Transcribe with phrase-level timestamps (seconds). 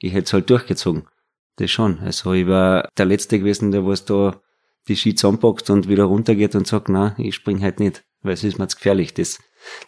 [0.00, 1.06] ich hätte es halt durchgezogen.
[1.56, 1.98] Das schon.
[2.00, 4.40] Also ich war der Letzte gewesen, der was da
[4.88, 8.44] die Ski zusammenpackt und wieder runtergeht und sagt, na, ich spring halt nicht, weil es
[8.44, 9.14] ist mir zu gefährlich.
[9.14, 9.38] Das,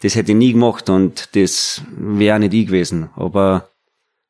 [0.02, 3.10] das hätte ich nie gemacht und das wäre nicht ich gewesen.
[3.16, 3.70] Aber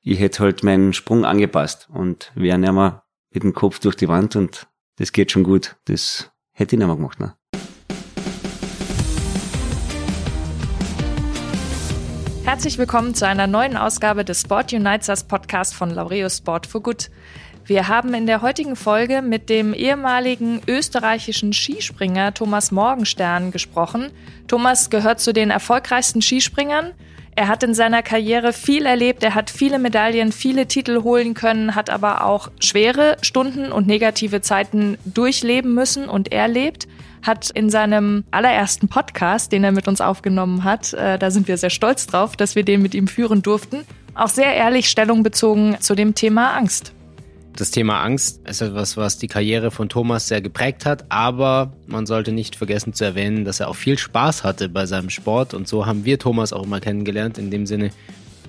[0.03, 4.09] ich hätte halt meinen Sprung angepasst und wäre nicht mehr mit dem Kopf durch die
[4.09, 5.77] Wand und das geht schon gut.
[5.87, 7.19] Das hätte ich nicht mehr gemacht.
[7.19, 7.35] Ne?
[12.53, 16.83] Herzlich willkommen zu einer neuen Ausgabe des Sport Unites Us Podcast von Laureus Sport for
[16.83, 17.09] Good.
[17.65, 24.11] Wir haben in der heutigen Folge mit dem ehemaligen österreichischen Skispringer Thomas Morgenstern gesprochen.
[24.49, 26.93] Thomas gehört zu den erfolgreichsten Skispringern.
[27.35, 31.75] Er hat in seiner Karriere viel erlebt, er hat viele Medaillen, viele Titel holen können,
[31.75, 36.87] hat aber auch schwere Stunden und negative Zeiten durchleben müssen und erlebt
[37.23, 41.57] hat in seinem allerersten Podcast, den er mit uns aufgenommen hat, äh, da sind wir
[41.57, 45.77] sehr stolz drauf, dass wir den mit ihm führen durften, auch sehr ehrlich Stellung bezogen
[45.81, 46.93] zu dem Thema Angst.
[47.55, 52.07] Das Thema Angst ist etwas, was die Karriere von Thomas sehr geprägt hat, aber man
[52.07, 55.69] sollte nicht vergessen zu erwähnen, dass er auch viel Spaß hatte bei seinem Sport und
[55.69, 57.37] so haben wir Thomas auch immer kennengelernt.
[57.37, 57.91] In dem Sinne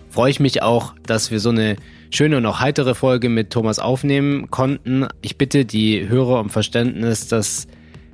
[0.10, 1.76] freue ich mich auch, dass wir so eine
[2.12, 5.08] schöne und auch heitere Folge mit Thomas aufnehmen konnten.
[5.22, 7.68] Ich bitte die Hörer um Verständnis, dass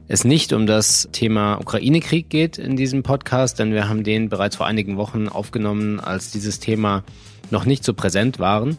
[0.10, 4.56] es nicht um das Thema Ukraine-Krieg geht in diesem Podcast, denn wir haben den bereits
[4.56, 7.04] vor einigen Wochen aufgenommen, als dieses Thema
[7.52, 8.78] noch nicht so präsent waren.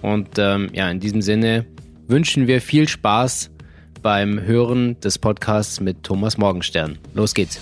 [0.00, 1.66] Und ähm, ja, in diesem Sinne
[2.08, 3.50] wünschen wir viel Spaß
[4.00, 6.98] beim Hören des Podcasts mit Thomas Morgenstern.
[7.12, 7.60] Los geht's.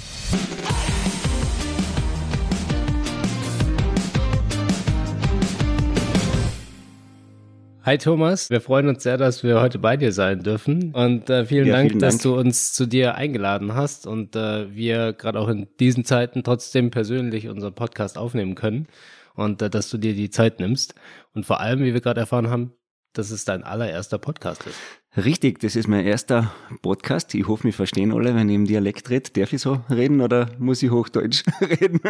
[7.88, 10.92] Hi Thomas, wir freuen uns sehr, dass wir heute bei dir sein dürfen.
[10.92, 14.36] Und äh, vielen, ja, Dank, vielen Dank, dass du uns zu dir eingeladen hast und
[14.36, 18.88] äh, wir gerade auch in diesen Zeiten trotzdem persönlich unseren Podcast aufnehmen können
[19.36, 20.96] und äh, dass du dir die Zeit nimmst.
[21.32, 22.74] Und vor allem, wie wir gerade erfahren haben,
[23.14, 24.78] dass es dein allererster Podcast ist.
[25.16, 27.34] Richtig, das ist mein erster Podcast.
[27.34, 29.30] Ich hoffe, wir verstehen alle, wenn ich im Dialekt rede.
[29.30, 32.00] Darf ich so reden oder muss ich Hochdeutsch reden?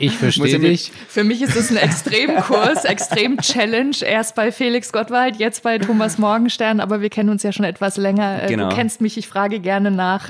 [0.00, 0.92] Ich verstehe dich.
[1.08, 3.96] Für mich ist es ein Extremkurs, Extrem-Challenge.
[4.02, 7.96] Erst bei Felix Gottwald, jetzt bei Thomas Morgenstern, aber wir kennen uns ja schon etwas
[7.96, 8.42] länger.
[8.42, 8.68] Äh, genau.
[8.68, 10.28] Du kennst mich, ich frage gerne nach.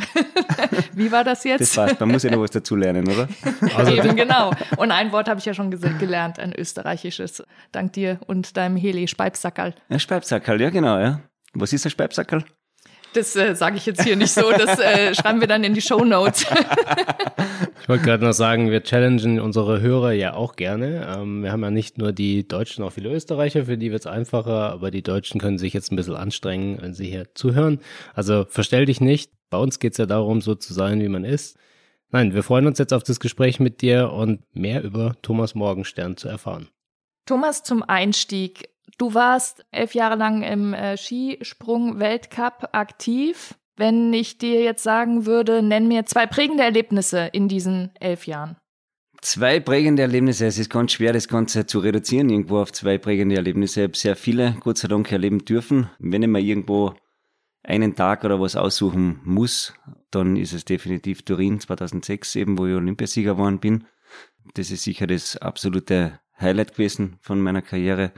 [0.95, 1.63] Wie war das jetzt?
[1.63, 3.27] Das passt, man muss ja noch was dazulernen, oder?
[3.75, 4.53] Also Eben, genau.
[4.77, 7.43] Und ein Wort habe ich ja schon gelernt, ein österreichisches.
[7.73, 9.75] Dank dir und deinem Heli, Speibsackerl.
[9.89, 11.21] Ja, Speibsackerl, ja genau, ja.
[11.53, 12.45] Was ist ein Speibsackerl?
[13.13, 15.81] Das äh, sage ich jetzt hier nicht so, das äh, schreiben wir dann in die
[15.81, 16.47] Show Notes.
[17.83, 21.17] ich wollte gerade noch sagen, wir challengen unsere Hörer ja auch gerne.
[21.17, 24.07] Ähm, wir haben ja nicht nur die Deutschen, auch viele Österreicher, für die wird es
[24.07, 27.81] einfacher, aber die Deutschen können sich jetzt ein bisschen anstrengen, wenn sie hier zuhören.
[28.15, 29.33] Also verstell dich nicht.
[29.51, 31.59] Bei uns geht es ja darum, so zu sein, wie man ist.
[32.13, 36.17] Nein, wir freuen uns jetzt auf das Gespräch mit dir und mehr über Thomas Morgenstern
[36.17, 36.69] zu erfahren.
[37.27, 38.70] Thomas, zum Einstieg,
[39.01, 43.55] Du warst elf Jahre lang im äh, Skisprung-Weltcup aktiv.
[43.79, 48.59] Wenn ich dir jetzt sagen würde, nenn mir zwei prägende Erlebnisse in diesen elf Jahren.
[49.23, 50.45] Zwei prägende Erlebnisse.
[50.45, 53.81] Es ist ganz schwer, das Ganze zu reduzieren, irgendwo auf zwei prägende Erlebnisse.
[53.81, 55.89] Ich habe sehr viele, Gott sei Dank, erleben dürfen.
[55.99, 56.93] Wenn ich mir irgendwo
[57.63, 59.73] einen Tag oder was aussuchen muss,
[60.11, 63.87] dann ist es definitiv Turin 2006, eben wo ich Olympiasieger geworden bin.
[64.53, 68.13] Das ist sicher das absolute Highlight gewesen von meiner Karriere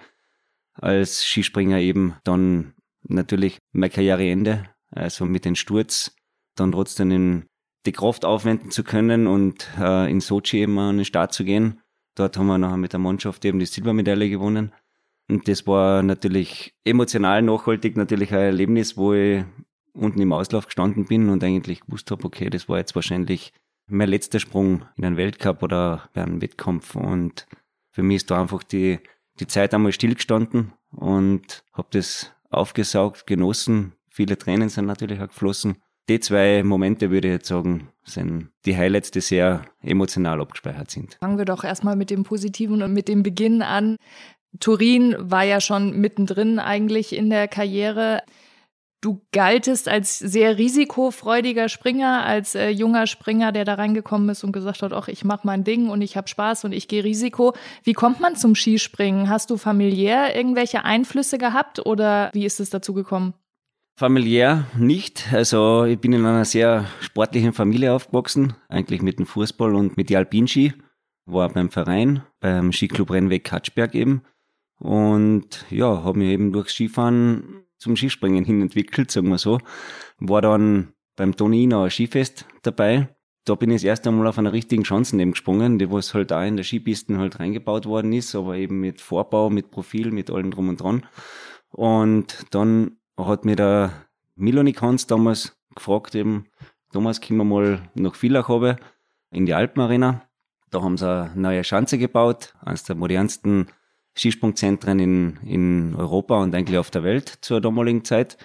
[0.82, 6.14] als Skispringer eben dann natürlich mein Karriereende, also mit dem Sturz,
[6.56, 7.46] dann trotzdem in
[7.86, 11.80] die Kraft aufwenden zu können und äh, in Sochi eben an den Start zu gehen.
[12.14, 14.72] Dort haben wir nachher mit der Mannschaft eben die Silbermedaille gewonnen.
[15.28, 19.44] Und das war natürlich emotional nachhaltig natürlich ein Erlebnis, wo ich
[19.94, 23.52] unten im Auslauf gestanden bin und eigentlich gewusst habe, okay, das war jetzt wahrscheinlich
[23.86, 26.94] mein letzter Sprung in einen Weltcup oder bei einem Wettkampf.
[26.96, 27.46] Und
[27.90, 28.98] für mich ist da einfach die
[29.42, 33.94] die Zeit einmal stillgestanden und habe das aufgesaugt, genossen.
[34.08, 35.78] Viele Tränen sind natürlich auch geflossen.
[36.08, 41.16] Die zwei Momente, würde ich jetzt sagen, sind die Highlights, die sehr emotional abgespeichert sind.
[41.20, 43.96] Fangen wir doch erstmal mit dem Positiven und mit dem Beginn an.
[44.60, 48.22] Turin war ja schon mittendrin eigentlich in der Karriere.
[49.02, 54.52] Du galtest als sehr risikofreudiger Springer, als äh, junger Springer, der da reingekommen ist und
[54.52, 57.52] gesagt hat, ach, ich mache mein Ding und ich habe Spaß und ich gehe Risiko.
[57.82, 59.28] Wie kommt man zum Skispringen?
[59.28, 63.34] Hast du familiär irgendwelche Einflüsse gehabt oder wie ist es dazu gekommen?
[63.96, 65.32] Familiär nicht.
[65.32, 70.10] Also ich bin in einer sehr sportlichen Familie aufgewachsen, eigentlich mit dem Fußball und mit
[70.10, 70.74] den Alpinski.
[71.26, 74.22] War beim Verein, beim Skiclub Rennweg Katschberg eben.
[74.78, 79.58] Und ja, habe mich eben durchs Skifahren zum Skispringen hin entwickelt, sagen wir so.
[80.18, 83.08] War dann beim Tonino Skifest dabei
[83.44, 86.30] da bin ich das erste Mal auf einer richtigen Chancen eben gesprungen, die was halt
[86.30, 90.30] da in der Skipisten halt reingebaut worden ist, aber eben mit Vorbau, mit Profil, mit
[90.30, 91.06] allem drum und dran.
[91.70, 93.92] Und dann hat mir der
[94.36, 96.46] Milonik Hans damals gefragt eben,
[96.92, 98.76] Thomas, können wir mal nach Villach habe,
[99.30, 100.22] in die Alpenarena.
[100.70, 103.66] Da haben sie eine neue Schanze gebaut, eines der modernsten
[104.14, 108.36] Skisprungzentren in, in Europa und eigentlich auf der Welt zur damaligen Zeit.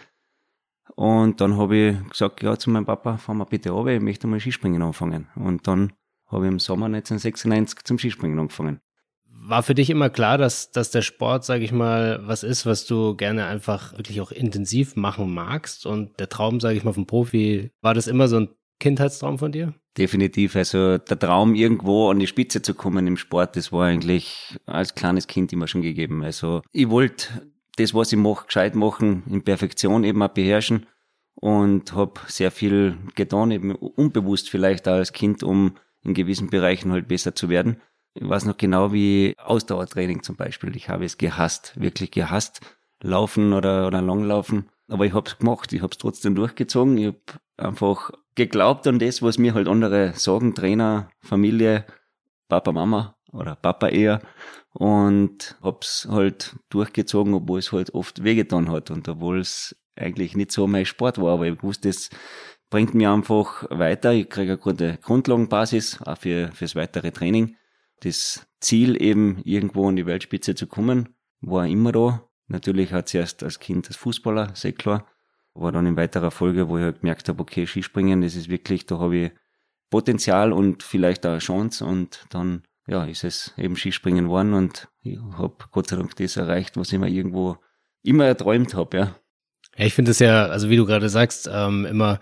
[0.96, 4.28] Und dann habe ich gesagt, ja, zu meinem Papa, fahren wir bitte runter, ich möchte
[4.28, 5.28] mal Skispringen anfangen.
[5.36, 5.94] Und dann
[6.28, 8.80] habe ich im Sommer 1996 zum Skispringen angefangen.
[9.30, 12.86] War für dich immer klar, dass, dass der Sport, sage ich mal, was ist, was
[12.86, 15.86] du gerne einfach wirklich auch intensiv machen magst?
[15.86, 18.50] Und der Traum, sage ich mal, vom Profi, war das immer so ein
[18.80, 19.74] Kindheitstraum von dir?
[19.98, 20.56] Definitiv.
[20.56, 24.94] Also der Traum, irgendwo an die Spitze zu kommen im Sport, das war eigentlich als
[24.94, 26.24] kleines Kind immer schon gegeben.
[26.24, 30.86] Also ich wollte das, was ich mache, gescheit machen, in Perfektion eben auch beherrschen
[31.36, 36.92] und habe sehr viel getan, eben unbewusst vielleicht auch als Kind, um in gewissen Bereichen
[36.92, 37.82] halt besser zu werden.
[38.14, 40.76] Ich weiß noch genau wie Ausdauertraining zum Beispiel.
[40.76, 42.62] Ich habe es gehasst, wirklich gehasst.
[43.02, 44.70] Laufen oder, oder Langlaufen.
[44.90, 46.98] Aber ich habe es gemacht, ich habe es trotzdem durchgezogen.
[46.98, 47.20] Ich habe
[47.58, 51.86] einfach geglaubt an das, was mir halt andere sagen, Trainer, Familie,
[52.48, 54.22] Papa, Mama oder Papa eher
[54.72, 60.52] und hab's halt durchgezogen, obwohl es halt oft wehgetan hat und obwohl es eigentlich nicht
[60.52, 62.10] so mein Sport war, aber ich wusste, es
[62.70, 64.14] bringt mir einfach weiter.
[64.14, 67.56] Ich kriege eine gute Grundlagenbasis auch für fürs weitere Training.
[68.02, 72.30] Das Ziel eben irgendwo an die Weltspitze zu kommen, war immer da.
[72.48, 75.08] Natürlich hat zuerst als Kind als Fußballer, sehr klar
[75.60, 78.86] war dann in weiterer Folge, wo ich halt gemerkt habe, okay, Skispringen, das ist wirklich,
[78.86, 79.32] da habe ich
[79.90, 84.88] Potenzial und vielleicht auch eine Chance und dann ja, ist es eben Skispringen geworden und
[85.02, 87.58] ich habe Gott sei Dank das erreicht, was ich mir irgendwo
[88.04, 89.16] immer erträumt habe, ja.
[89.78, 92.20] Ja, ich finde es ja, also wie du gerade sagst, ähm, immer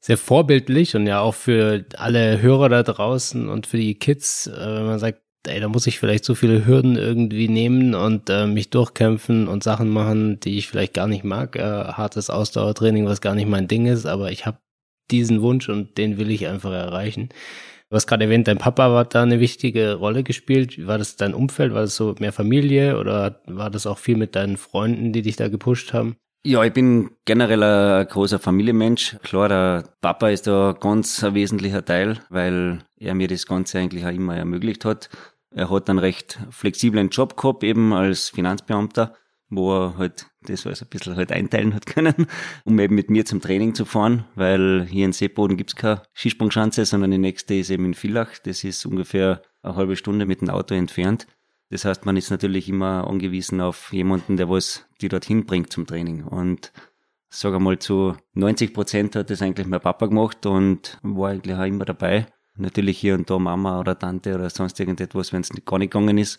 [0.00, 4.52] sehr vorbildlich und ja auch für alle Hörer da draußen und für die Kids, äh,
[4.52, 8.46] wenn man sagt, ey, da muss ich vielleicht so viele Hürden irgendwie nehmen und äh,
[8.46, 11.56] mich durchkämpfen und Sachen machen, die ich vielleicht gar nicht mag.
[11.56, 14.58] Äh, hartes Ausdauertraining, was gar nicht mein Ding ist, aber ich habe
[15.10, 17.28] diesen Wunsch und den will ich einfach erreichen.
[17.88, 20.86] Du hast gerade erwähnt, dein Papa hat da eine wichtige Rolle gespielt.
[20.86, 21.72] War das dein Umfeld?
[21.72, 25.36] War das so mehr Familie oder war das auch viel mit deinen Freunden, die dich
[25.36, 26.16] da gepusht haben?
[26.44, 29.16] Ja, ich bin generell ein großer Familienmensch.
[29.22, 34.04] Klar, der Papa ist da ganz ein wesentlicher Teil, weil er mir das Ganze eigentlich
[34.04, 35.08] auch immer ermöglicht hat.
[35.56, 39.14] Er hat einen recht flexiblen Job gehabt, eben als Finanzbeamter,
[39.48, 42.26] wo er halt das alles ein bisschen halt einteilen hat können,
[42.64, 46.84] um eben mit mir zum Training zu fahren, weil hier in Seeboden gibt's keine Skisprungschanze,
[46.84, 48.36] sondern die nächste ist eben in Villach.
[48.44, 51.26] Das ist ungefähr eine halbe Stunde mit dem Auto entfernt.
[51.70, 55.86] Das heißt, man ist natürlich immer angewiesen auf jemanden, der was die dorthin bringt zum
[55.86, 56.24] Training.
[56.24, 56.70] Und
[57.30, 61.64] sage mal zu 90 Prozent hat das eigentlich mein Papa gemacht und war eigentlich auch
[61.64, 62.26] immer dabei.
[62.56, 66.18] Natürlich hier und da Mama oder Tante oder sonst irgendetwas, wenn es gar nicht gegangen
[66.18, 66.38] ist.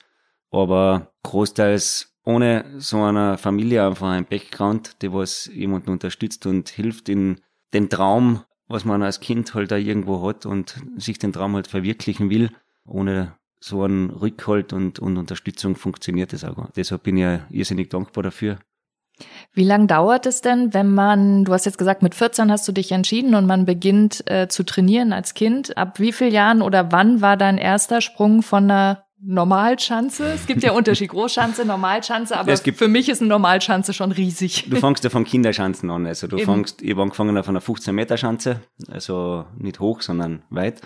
[0.52, 7.10] Aber großteils ohne so einer Familie einfach ein Background, die was jemanden unterstützt und hilft
[7.10, 7.40] in
[7.74, 11.68] den Traum, was man als Kind halt da irgendwo hat und sich den Traum halt
[11.68, 12.52] verwirklichen will.
[12.86, 16.70] Ohne so einen Rückhalt und, und Unterstützung funktioniert das auch.
[16.76, 18.60] Deshalb bin ich ja irrsinnig dankbar dafür.
[19.54, 22.72] Wie lange dauert es denn, wenn man, du hast jetzt gesagt, mit 14 hast du
[22.72, 25.76] dich entschieden und man beginnt äh, zu trainieren als Kind.
[25.78, 30.32] Ab wie vielen Jahren oder wann war dein erster Sprung von einer Normalschanze?
[30.32, 34.70] Es gibt ja Unterschied, Großschanze, Normalschanze, aber für mich ist eine Normalschanze schon riesig.
[34.70, 36.06] Du fängst ja vom Kinderschanzen an.
[36.06, 36.46] Also du Eben.
[36.46, 40.82] fängst, ich habe angefangen auf einer 15 Meter Schanze, also nicht hoch, sondern weit.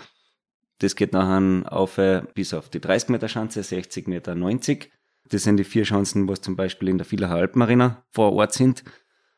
[0.78, 4.90] Das geht nachher auf äh, bis auf die 30 Meter Schanze, 60 Meter, 90.
[5.32, 8.84] Das sind die vier Chancen, was zum Beispiel in der Villacher Alpenarena vor Ort sind.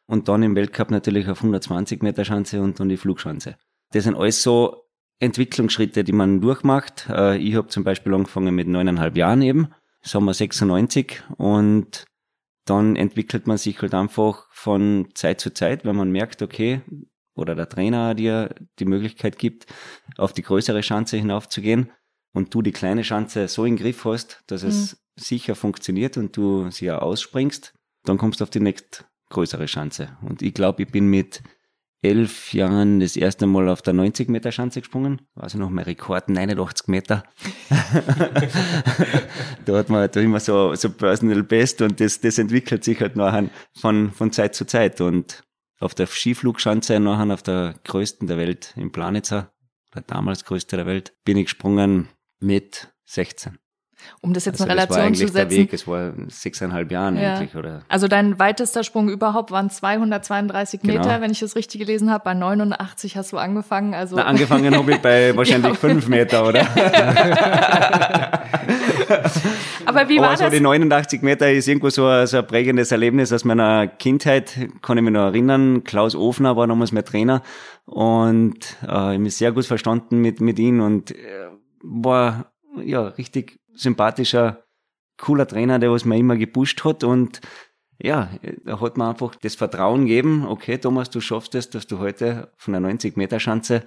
[0.07, 3.57] Und dann im Weltcup natürlich auf 120 Meter Schanze und dann die Flugschanze.
[3.93, 4.89] Das sind alles so
[5.21, 7.09] Entwicklungsschritte, die man durchmacht.
[7.09, 9.69] Äh, ich habe zum Beispiel angefangen mit neuneinhalb Jahren eben,
[10.03, 12.05] Sommer 96 und
[12.67, 16.83] dann entwickelt man sich halt einfach von Zeit zu Zeit, wenn man merkt, okay,
[17.35, 19.67] oder der Trainer dir die Möglichkeit gibt,
[20.19, 21.91] auf die größere Schanze hinaufzugehen
[22.33, 24.69] und du die kleine Schanze so in den Griff hast, dass mhm.
[24.69, 29.69] es sicher funktioniert und du sie ja ausspringst, dann kommst du auf die nächst größere
[29.69, 30.17] Schanze.
[30.23, 31.43] Und ich glaube, ich bin mit
[32.03, 35.23] elf Jahren das erste Mal auf der 90 Meter Schanze gesprungen.
[35.35, 37.25] Also noch mein Rekord, 89 Meter.
[39.65, 43.17] da hat man da immer so, so Personal Best und das, das entwickelt sich halt
[43.17, 45.01] nachher von, von Zeit zu Zeit.
[45.01, 45.45] Und
[45.81, 49.51] auf der Skiflugschanze nachher auf der größten der Welt in Planitzer,
[49.93, 53.59] oder damals größte der Welt, bin ich gesprungen mit 16.
[54.21, 55.49] Um das jetzt Also in das war Relation eigentlich zu setzen.
[55.51, 57.35] der Weg, es war sechseinhalb Jahren Ja.
[57.37, 57.81] eigentlich, oder?
[57.89, 60.95] Also dein weitester Sprung überhaupt waren 232 Genau.
[60.95, 62.25] Meter, wenn ich das richtig gelesen habe.
[62.25, 63.95] Bei 89 hast du angefangen.
[63.95, 66.61] Also Na, angefangen habe ich bei wahrscheinlich fünf Meter, oder?
[69.87, 70.53] aber wie Aber war so das?
[70.53, 74.97] die 89 Meter ist irgendwo so ein, so ein prägendes Erlebnis aus meiner Kindheit, kann
[74.99, 75.85] ich mich noch erinnern.
[75.85, 77.43] Klaus Ofner war damals mein Trainer
[77.87, 81.17] und äh, ich habe mich sehr gut verstanden mit, mit ihm und äh,
[81.83, 82.47] war
[82.83, 84.65] ja richtig sympathischer,
[85.17, 87.05] cooler Trainer, der was mir immer gepusht hat.
[87.05, 87.41] Und
[87.99, 88.31] ja,
[88.65, 92.53] da hat man einfach das Vertrauen gegeben, okay Thomas, du schaffst es, dass du heute
[92.57, 93.85] von der 90 Meter Schanze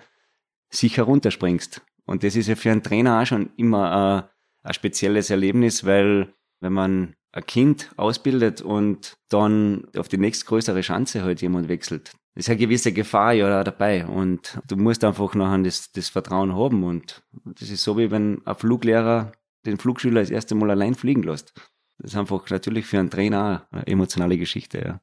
[0.69, 1.81] sicher runterspringst.
[2.05, 4.29] Und das ist ja für einen Trainer auch schon immer
[4.63, 10.83] äh, ein spezielles Erlebnis, weil wenn man ein Kind ausbildet und dann auf die nächstgrößere
[10.83, 14.05] Schanze halt jemand wechselt, ist eine gewisse Gefahr ja dabei.
[14.05, 16.83] Und du musst einfach nachher das, das Vertrauen haben.
[16.83, 19.31] Und das ist so wie wenn ein Fluglehrer
[19.65, 21.53] den Flugschüler das erste Mal allein fliegen lässt.
[21.97, 25.01] Das ist einfach natürlich für einen Trainer eine emotionale Geschichte, ja.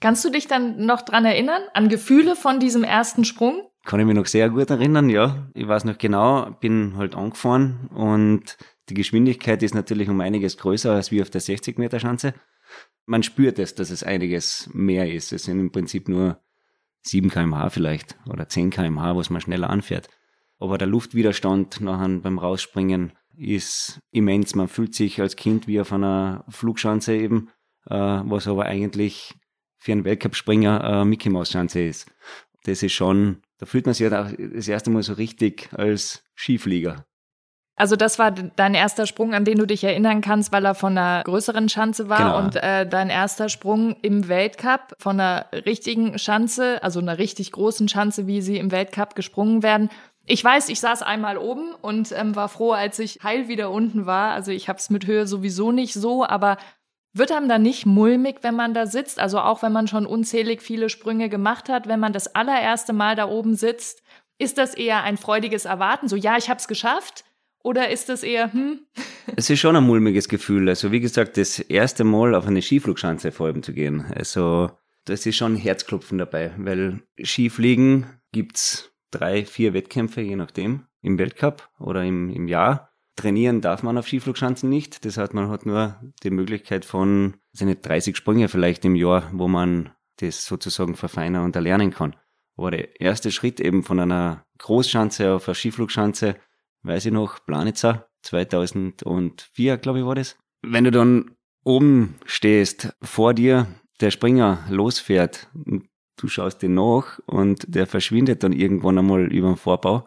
[0.00, 3.62] Kannst du dich dann noch dran erinnern an Gefühle von diesem ersten Sprung?
[3.84, 5.48] Kann ich mich noch sehr gut erinnern, ja.
[5.54, 10.92] Ich weiß noch genau, bin halt angefahren und die Geschwindigkeit ist natürlich um einiges größer
[10.92, 12.34] als wie auf der 60 Meter Schanze.
[13.06, 15.32] Man spürt es, dass es einiges mehr ist.
[15.32, 16.40] Es sind im Prinzip nur
[17.02, 20.08] 7 kmh vielleicht oder 10 kmh, was man schneller anfährt.
[20.58, 24.54] Aber der Luftwiderstand nachher beim Rausspringen ist immens.
[24.54, 27.50] Man fühlt sich als Kind wie auf einer Flugschanze eben,
[27.88, 29.34] äh, was aber eigentlich
[29.78, 32.06] für einen Weltcup-Springer äh, Mickey Mouse Schanze ist.
[32.64, 36.24] Das ist schon, da fühlt man sich halt auch das erste Mal so richtig als
[36.34, 37.04] Skiflieger.
[37.78, 40.96] Also das war dein erster Sprung, an den du dich erinnern kannst, weil er von
[40.96, 42.38] einer größeren Schanze war Genau.
[42.38, 47.86] und äh, dein erster Sprung im Weltcup von einer richtigen Schanze, also einer richtig großen
[47.88, 49.90] Schanze, wie sie im Weltcup gesprungen werden.
[50.26, 54.06] Ich weiß, ich saß einmal oben und ähm, war froh, als ich heil wieder unten
[54.06, 54.32] war.
[54.32, 56.58] Also ich habe es mit Höhe sowieso nicht so, aber
[57.12, 59.20] wird einem da nicht mulmig, wenn man da sitzt?
[59.20, 63.14] Also auch wenn man schon unzählig viele Sprünge gemacht hat, wenn man das allererste Mal
[63.14, 64.02] da oben sitzt,
[64.38, 67.24] ist das eher ein freudiges Erwarten, so ja, ich habe es geschafft?
[67.62, 68.80] Oder ist das eher, hm,
[69.36, 70.68] Es ist schon ein mulmiges Gefühl.
[70.68, 74.06] Also wie gesagt, das erste Mal auf eine Skiflugschanze vor allem zu gehen.
[74.14, 74.70] Also
[75.04, 81.68] das ist schon Herzklopfen dabei, weil Skifliegen gibt's drei, vier Wettkämpfe, je nachdem, im Weltcup
[81.78, 82.90] oder im, im Jahr.
[83.16, 85.04] Trainieren darf man auf Skiflugschanzen nicht.
[85.04, 89.30] Das heißt, man hat nur die Möglichkeit von, also nicht 30 Sprünge vielleicht im Jahr,
[89.32, 92.16] wo man das sozusagen verfeinern und erlernen kann.
[92.56, 96.36] Aber der erste Schritt eben von einer Großschanze auf eine Skiflugschanze,
[96.82, 100.36] weiß ich noch, Planitzer, 2004, glaube ich, war das.
[100.62, 103.66] Wenn du dann oben stehst, vor dir
[104.00, 105.48] der Springer losfährt,
[106.16, 110.06] du schaust den nach und der verschwindet dann irgendwann einmal über den Vorbau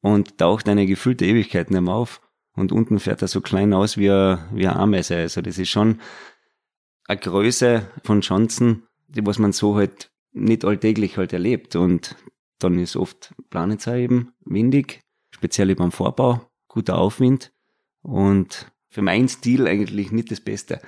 [0.00, 2.20] und taucht eine gefüllte Ewigkeit nicht mehr auf.
[2.54, 5.16] Und unten fährt er so klein aus wie ein, wie eine Ameise.
[5.16, 6.00] Also das ist schon
[7.06, 11.76] eine Größe von Chancen, die was man so halt nicht alltäglich halt erlebt.
[11.76, 12.16] Und
[12.58, 17.52] dann ist oft Planitzer eben windig, speziell beim Vorbau, guter Aufwind
[18.02, 20.80] und für meinen Stil eigentlich nicht das Beste,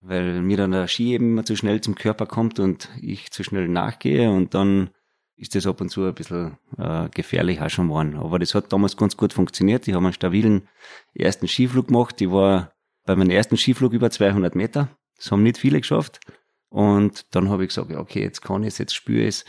[0.00, 3.44] weil mir dann der Ski eben immer zu schnell zum Körper kommt und ich zu
[3.44, 4.90] schnell nachgehe und dann
[5.36, 8.16] ist das ab und zu ein bisschen äh, gefährlich auch schon geworden.
[8.16, 9.88] Aber das hat damals ganz gut funktioniert.
[9.88, 10.68] Ich habe einen stabilen
[11.14, 12.20] ersten Skiflug gemacht.
[12.20, 12.72] Ich war
[13.06, 14.88] bei meinem ersten Skiflug über 200 Meter.
[15.16, 16.20] Das haben nicht viele geschafft.
[16.68, 19.44] Und dann habe ich gesagt, ja, okay, jetzt kann ich es, jetzt spüre ich es.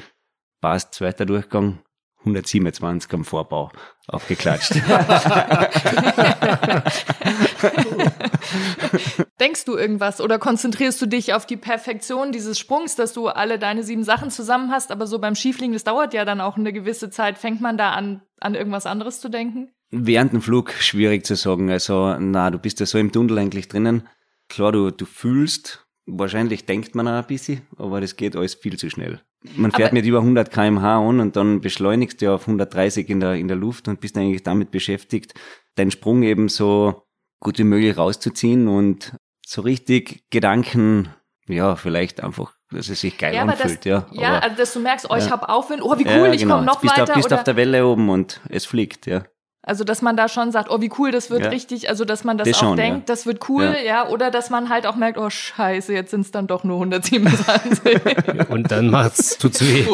[0.61, 1.79] Passt, zweiter Durchgang,
[2.19, 3.71] 127 am Vorbau
[4.07, 4.75] aufgeklatscht.
[9.39, 13.59] denkst du irgendwas oder konzentrierst du dich auf die Perfektion dieses Sprungs, dass du alle
[13.59, 16.73] deine sieben Sachen zusammen hast, aber so beim Skifliegen, das dauert ja dann auch eine
[16.73, 17.37] gewisse Zeit.
[17.37, 19.69] Fängt man da an, an irgendwas anderes zu denken?
[19.89, 21.69] Während dem Flug schwierig zu sagen.
[21.69, 24.07] Also, na, du bist ja so im Tunnel eigentlich drinnen.
[24.47, 28.77] Klar, du, du fühlst, wahrscheinlich denkt man auch ein bisschen, aber das geht alles viel
[28.77, 29.21] zu schnell.
[29.55, 33.19] Man fährt Aber- mit über 100 kmh an und dann beschleunigst du auf 130 in
[33.19, 35.33] der, in der Luft und bist eigentlich damit beschäftigt,
[35.75, 37.03] deinen Sprung eben so
[37.41, 39.13] gut wie möglich rauszuziehen und
[39.45, 41.09] so richtig Gedanken,
[41.47, 44.05] ja, vielleicht einfach, dass es sich geil Ja, aber das, anfühlt, ja.
[44.13, 45.31] ja, aber, also dass du merkst, oh, ich Ja.
[45.31, 46.55] hab Aufwind, oh, wie ja, cool, ich genau.
[46.55, 47.11] komme noch bist du weiter.
[47.11, 49.23] auf, bist du oder, auf der Welle oben und es fliegt, ja.
[49.63, 51.49] also dass man da schon sagt, oh, wie cool, das wird Ja.
[51.49, 53.13] richtig, also dass man das, Das auch schon, denkt, ja.
[53.13, 53.81] das wird cool, ja.
[53.83, 54.07] Ja.
[54.09, 58.49] oder dass man halt auch merkt, oh scheiße, jetzt sind es dann doch nur 127.
[58.49, 59.85] Und dann macht's, tut's weh.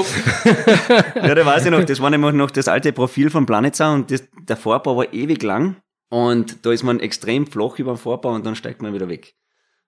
[1.15, 4.11] Ja, da weiß ich noch, das war nämlich noch das alte Profil von Planitzer und
[4.11, 5.77] das, der Vorbau war ewig lang
[6.09, 9.35] und da ist man extrem flach über den Vorbau und dann steigt man wieder weg.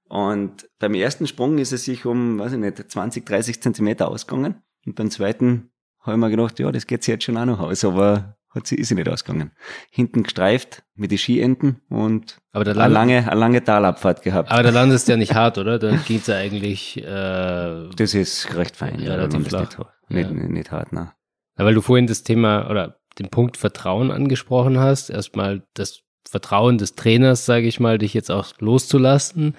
[0.07, 4.61] Und beim ersten Sprung ist es sich um, weiß ich nicht, 20, 30 Zentimeter ausgegangen
[4.85, 5.71] und beim zweiten
[6.01, 8.75] habe ich mir gedacht, ja, das geht jetzt schon auch noch aus, aber hat sie,
[8.77, 9.51] ist sie nicht ausgegangen.
[9.91, 14.49] Hinten gestreift mit den Skienden und Aber da eine lange, eine lange Talabfahrt gehabt.
[14.49, 15.77] aber da landest du ja nicht hart, oder?
[15.77, 19.61] Dann geht's ja eigentlich, äh, Das ist recht fein, ja, Relativ flach.
[19.61, 19.77] nicht,
[20.09, 20.31] nicht, Ja.
[20.31, 21.11] nicht, nicht hart, ne.
[21.59, 25.09] Ja, weil du vorhin das Thema oder den Punkt Vertrauen angesprochen hast.
[25.11, 29.55] Erstmal das Vertrauen des Trainers, sage ich mal, dich jetzt auch loszulassen.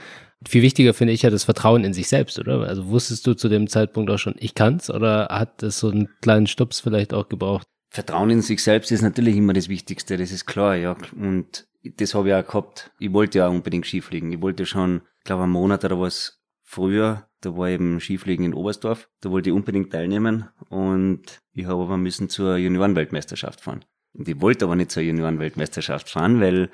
[0.46, 2.60] Viel wichtiger finde ich ja das Vertrauen in sich selbst, oder?
[2.60, 6.08] Also wusstest du zu dem Zeitpunkt auch schon, ich kann's, oder hat es so einen
[6.22, 7.66] kleinen Stups vielleicht auch gebraucht?
[7.90, 10.96] Vertrauen in sich selbst ist natürlich immer das Wichtigste, das ist klar, ja.
[11.14, 12.90] Und das habe ich auch gehabt.
[12.98, 14.32] Ich wollte ja unbedingt Skifliegen.
[14.32, 18.54] Ich wollte schon, ich glaube, einen Monat oder was früher, da war eben Skifliegen in
[18.54, 19.08] Oberstdorf.
[19.20, 23.84] Da wollte ich unbedingt teilnehmen und ich habe aber müssen zur Juniorenweltmeisterschaft fahren.
[24.12, 26.70] Und ich wollte aber nicht zur Juniorenweltmeisterschaft fahren, weil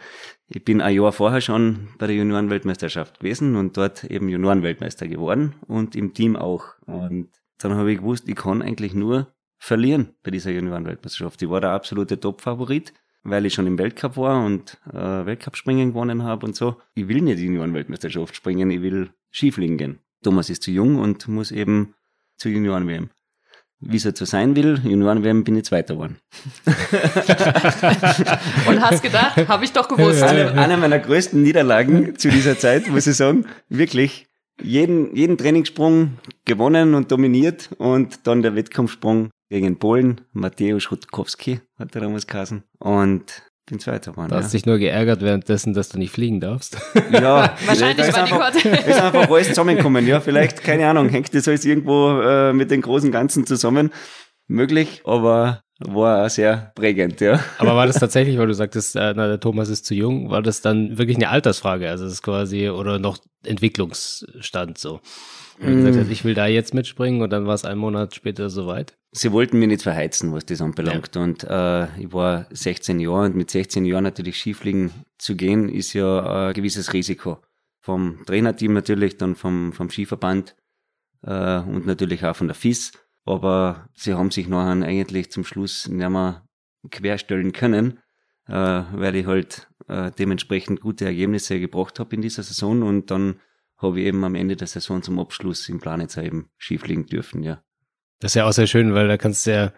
[0.49, 5.55] ich bin ein Jahr vorher schon bei der Juniorenweltmeisterschaft gewesen und dort eben Juniorenweltmeister geworden
[5.67, 6.65] und im Team auch.
[6.87, 7.29] Und
[7.59, 11.43] dann habe ich gewusst, ich kann eigentlich nur verlieren bei dieser Juniorenweltmeisterschaft.
[11.43, 16.23] Ich war der absolute Top-Favorit, weil ich schon im Weltcup war und äh, Weltcup-Springen gewonnen
[16.23, 16.77] habe und so.
[16.95, 19.99] Ich will nicht die Juniorenweltmeisterschaft springen, ich will Skifliegen gehen.
[20.23, 21.95] Thomas ist zu jung und muss eben
[22.37, 23.11] zur Junioren-WM.
[23.81, 26.17] Wie es halt so sein will, Junioren-WM bin ich Zweiter geworden.
[28.67, 30.23] Und hast gedacht, habe ich doch gewusst.
[30.23, 34.27] Eine, eine meiner größten Niederlagen zu dieser Zeit, muss ich sagen, wirklich
[34.63, 36.17] jeden, jeden Trainingssprung
[36.47, 37.69] gewonnen und dominiert.
[37.77, 42.63] Und dann der Wettkampfsprung gegen Polen, Mateusz Rutkowski hat er damals geheißen.
[42.79, 44.31] Und bin Zweiter geworden.
[44.31, 46.79] Du hast dich nur geärgert währenddessen, dass du nicht fliegen darfst.
[47.13, 47.21] ja.
[47.21, 48.69] ja, Wahrscheinlich war die einfach, Karte.
[48.91, 52.81] ist einfach alles zusammengekommen, ja, vielleicht, keine Ahnung, hängt das alles irgendwo äh, mit den
[52.81, 53.91] großen Ganzen zusammen,
[54.47, 57.41] möglich, aber war auch sehr prägend, ja.
[57.59, 60.41] Aber war das tatsächlich, weil du sagtest, äh, na, der Thomas ist zu jung, war
[60.41, 61.91] das dann wirklich eine Altersfrage?
[61.91, 65.01] Also das ist quasi, oder noch Entwicklungsstand so?
[65.59, 68.51] Du gesagt hast, ich will da jetzt mitspringen und dann war es einen Monat später
[68.51, 68.97] soweit.
[69.13, 71.17] sie wollten mich nicht verheizen, was das anbelangt.
[71.17, 75.95] Und äh, ich war 16 Jahre und mit 16 Jahren natürlich Skifliegen zu gehen, ist
[75.95, 77.39] ja ein gewisses Risiko.
[77.81, 80.57] Vom Trainerteam natürlich, dann vom, vom Skiverband
[81.23, 82.93] äh, und natürlich auch von der FIS.
[83.25, 86.47] Aber sie haben sich nachher eigentlich zum Schluss nicht mehr
[86.91, 87.99] querstellen können,
[88.49, 93.41] äh, weil ich halt äh, dementsprechend gute Ergebnisse gebracht habe in dieser Saison und dann
[93.79, 97.63] habe ich eben am Ende der Saison zum Abschluss im Planitzer eben Skifliegen dürfen, ja.
[98.21, 99.73] Das ist ja auch sehr schön, weil da kannst du ja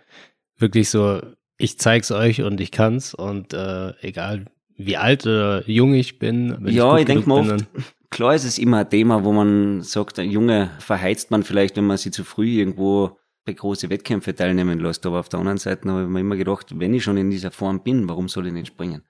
[0.59, 1.20] wirklich so,
[1.57, 4.46] ich zeig's euch und ich kann's und äh, egal
[4.77, 7.66] wie alt oder jung ich bin, wenn ja, ich, ich denke mal oft,
[8.11, 11.87] klar ist es immer ein Thema, wo man sagt, ein Junge verheizt man vielleicht, wenn
[11.87, 15.05] man sie zu früh irgendwo bei große Wettkämpfe teilnehmen lässt.
[15.07, 17.51] Aber auf der anderen Seite habe ich mir immer gedacht, wenn ich schon in dieser
[17.51, 19.03] Form bin, warum soll ich nicht springen?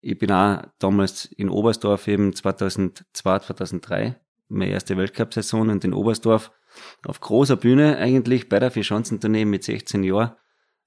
[0.00, 4.16] Ich bin auch damals in Oberstdorf eben 2002, 2003,
[4.48, 6.52] meine erste Weltcup-Saison und in Oberstdorf
[7.04, 10.32] auf großer Bühne eigentlich bei der Vierschanzentournee mit 16 Jahren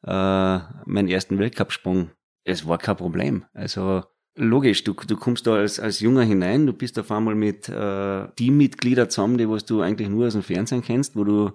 [0.06, 2.12] äh, meinen ersten Weltcup-Sprung.
[2.43, 3.45] Es war kein Problem.
[3.54, 4.04] Also
[4.36, 8.28] logisch, du, du kommst da als, als Junger hinein, du bist auf einmal mit äh,
[8.36, 11.52] Teammitgliedern zusammen, die was du eigentlich nur aus dem Fernsehen kennst, wo du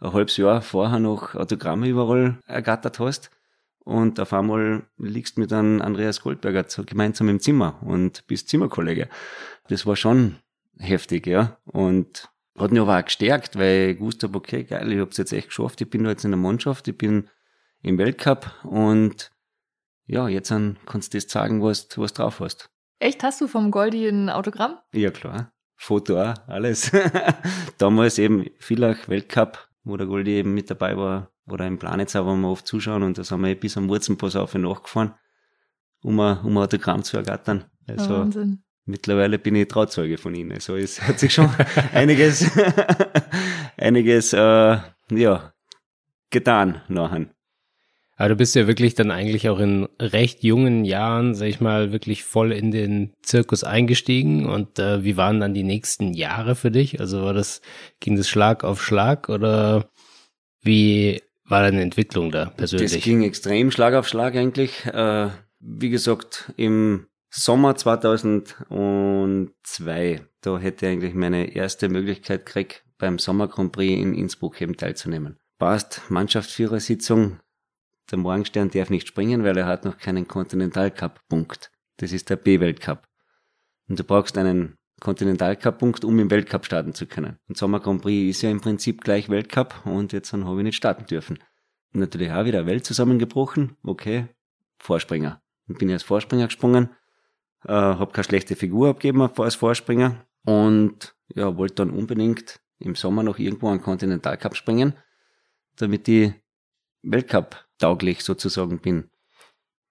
[0.00, 3.30] ein halbes Jahr vorher noch Autogramme überall ergattert hast.
[3.80, 9.08] Und auf einmal liegst mit einem Andreas Goldberger gemeinsam im Zimmer und bist Zimmerkollege.
[9.68, 10.36] Das war schon
[10.78, 11.58] heftig, ja.
[11.64, 15.32] Und hat mich aber auch gestärkt, weil ich gewusst habe, okay, geil, ich hab's jetzt
[15.32, 17.28] echt geschafft, ich bin da jetzt in der Mannschaft, ich bin
[17.82, 19.30] im Weltcup und
[20.06, 22.70] ja, jetzt dann kannst du das zeigen, was du drauf hast.
[22.98, 24.78] Echt, hast du vom Goldi ein Autogramm?
[24.92, 25.52] Ja, klar.
[25.76, 26.90] Foto auch, alles.
[27.78, 32.34] Damals eben Villach Weltcup, wo der Goldi eben mit dabei war, oder im Planitzer, wo
[32.34, 35.14] wir oft zuschauen und da sind wir bis am Wurzenpass auf und nachgefahren,
[36.02, 37.64] um ein, um ein Autogramm zu ergattern.
[37.86, 38.64] Also Wahnsinn.
[38.88, 40.52] Mittlerweile bin ich Trauzeuge von ihnen.
[40.52, 41.50] Also es hat sich schon
[41.92, 42.50] einiges,
[43.76, 44.78] einiges, äh,
[45.10, 45.52] ja,
[46.30, 47.26] getan nachher.
[48.16, 51.92] Aber du bist ja wirklich dann eigentlich auch in recht jungen Jahren, sag ich mal,
[51.92, 54.44] wirklich voll in den Zirkus eingestiegen.
[54.46, 56.98] Und äh, wie waren dann die nächsten Jahre für dich?
[56.98, 57.60] Also war das,
[58.00, 59.88] ging das Schlag auf Schlag oder
[60.62, 63.04] wie war deine Entwicklung da Das persönlich?
[63.04, 64.84] ging extrem Schlag auf Schlag eigentlich.
[64.86, 65.28] Äh,
[65.60, 73.48] wie gesagt, im Sommer 2002, da hätte ich eigentlich meine erste Möglichkeit gekriegt, beim Sommer
[73.48, 75.36] Grand Prix in Innsbruck eben teilzunehmen.
[75.58, 77.40] Passt, Mannschaftsführersitzung.
[78.10, 81.70] Der Morgenstern darf nicht springen, weil er hat noch keinen Continental Cup Punkt.
[81.98, 83.06] Das ist der B-Weltcup.
[83.88, 87.38] Und du brauchst einen Continental Cup Punkt, um im Weltcup starten zu können.
[87.46, 90.64] Und Sommer Grand Prix ist ja im Prinzip gleich Weltcup und jetzt dann habe ich
[90.64, 91.38] nicht starten dürfen.
[91.92, 93.76] Und natürlich auch wieder Welt zusammengebrochen.
[93.82, 94.28] Okay,
[94.78, 95.42] Vorspringer.
[95.68, 96.90] Und bin als Vorspringer gesprungen,
[97.64, 103.22] äh, habe keine schlechte Figur abgegeben als Vorspringer und ja, wollte dann unbedingt im Sommer
[103.22, 104.94] noch irgendwo einen Continental Cup springen,
[105.76, 106.32] damit ich
[107.02, 109.10] Weltcup tauglich sozusagen bin.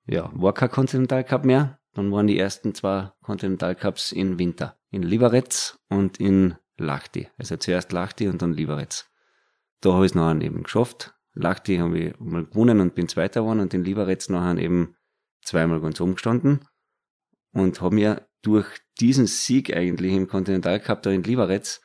[0.06, 1.80] ja, war kein Continental Cup mehr.
[1.94, 4.78] Dann waren die ersten zwei Continental Cups in Winter.
[4.92, 7.28] In Liberec und in Lachti.
[7.38, 9.06] Also zuerst Lachti und dann Liberec.
[9.82, 11.16] Da habe ich es nachher eben geschafft.
[11.34, 14.96] Lachti habe ich mal gewonnen und bin Zweiter geworden und in Liberec nachher eben
[15.44, 16.62] zweimal ganz oben gestanden.
[17.54, 18.68] Und habe mir durch
[19.00, 21.80] diesen Sieg eigentlich im Continental Cup da in Liberec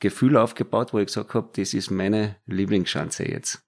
[0.00, 3.62] Gefühl aufgebaut, wo ich gesagt habe, das ist meine Lieblingschanze jetzt.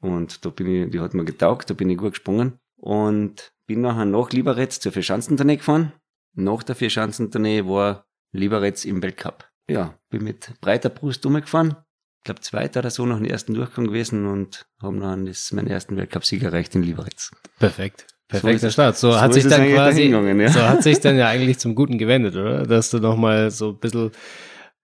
[0.00, 3.80] Und da bin ich, die hat mir getaugt, da bin ich gut gesprungen und bin
[3.80, 5.92] nachher nach Liberec zur Vierschanzentournee gefahren.
[6.34, 9.50] Nach der Vierschanzentournee war Liberec im Weltcup.
[9.68, 11.76] Ja, bin mit breiter Brust umgefahren.
[12.18, 15.96] Ich glaube, zweiter oder so noch den ersten Durchgang gewesen und habe dann meinen ersten
[15.96, 17.30] Weltcup-Sieg erreicht in Liberec.
[17.58, 18.06] Perfekt.
[18.28, 18.96] Perfekter so Start.
[18.96, 20.48] So, so hat sich dann quasi, ja.
[20.48, 22.66] so hat sich dann ja eigentlich zum Guten gewendet, oder?
[22.66, 24.10] Dass du nochmal so ein bisschen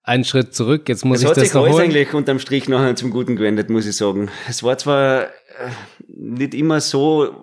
[0.02, 0.88] einen Schritt zurück.
[0.88, 1.84] Jetzt muss es ich hat das sich noch alles holen.
[1.84, 4.30] eigentlich unterm Strich nachher zum Guten gewendet, muss ich sagen.
[4.48, 5.28] Es war zwar äh,
[6.06, 7.34] nicht immer so,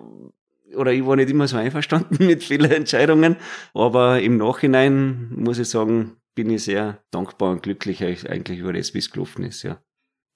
[0.74, 3.36] oder ich war nicht immer so einverstanden mit vielen Entscheidungen,
[3.74, 8.94] aber im Nachhinein muss ich sagen, bin ich sehr dankbar und glücklich eigentlich über das,
[8.94, 9.82] wie es gelaufen ist, ja.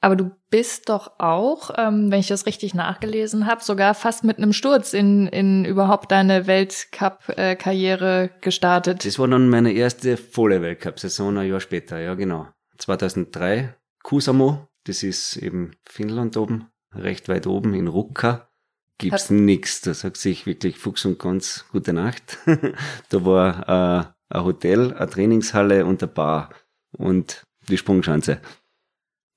[0.05, 4.37] Aber du bist doch auch, ähm, wenn ich das richtig nachgelesen habe, sogar fast mit
[4.37, 9.07] einem Sturz in, in überhaupt deine Weltcup-Karriere gestartet.
[9.07, 12.49] Das war dann meine erste volle Weltcup-Saison ein Jahr später, ja genau.
[12.77, 18.51] 2003, Kusamo, das ist eben Finnland oben, recht weit oben in Rukka.
[18.99, 22.37] Gibt's nix, da sagt sich wirklich Fuchs und Ganz gute Nacht.
[23.09, 26.51] da war äh, ein Hotel, eine Trainingshalle und eine Bar
[26.93, 28.43] und die Sprungschanze.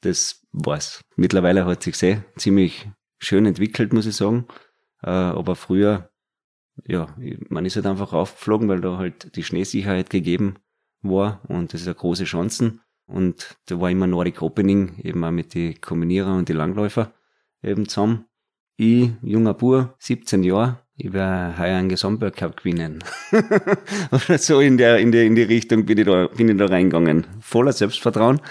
[0.01, 1.03] Das war's.
[1.15, 4.47] Mittlerweile hat sich sehr ziemlich schön entwickelt, muss ich sagen.
[5.01, 6.11] Äh, aber früher,
[6.85, 7.15] ja,
[7.49, 10.55] man ist halt einfach aufgeflogen, weil da halt die Schneesicherheit gegeben
[11.01, 12.81] war und das ist eine große Chancen.
[13.05, 17.13] Und da war immer Nordic Opening, eben auch mit die Kombinierer und die Langläufer
[17.63, 18.25] eben zusammen.
[18.75, 23.03] Ich, junger Bur, 17 Jahre, ich werde heuer einen Gesamtweltcup gewinnen.
[24.11, 26.65] Oder so in der, in der, in die Richtung bin ich da, bin ich da
[26.65, 27.27] reingegangen.
[27.39, 28.41] Voller Selbstvertrauen,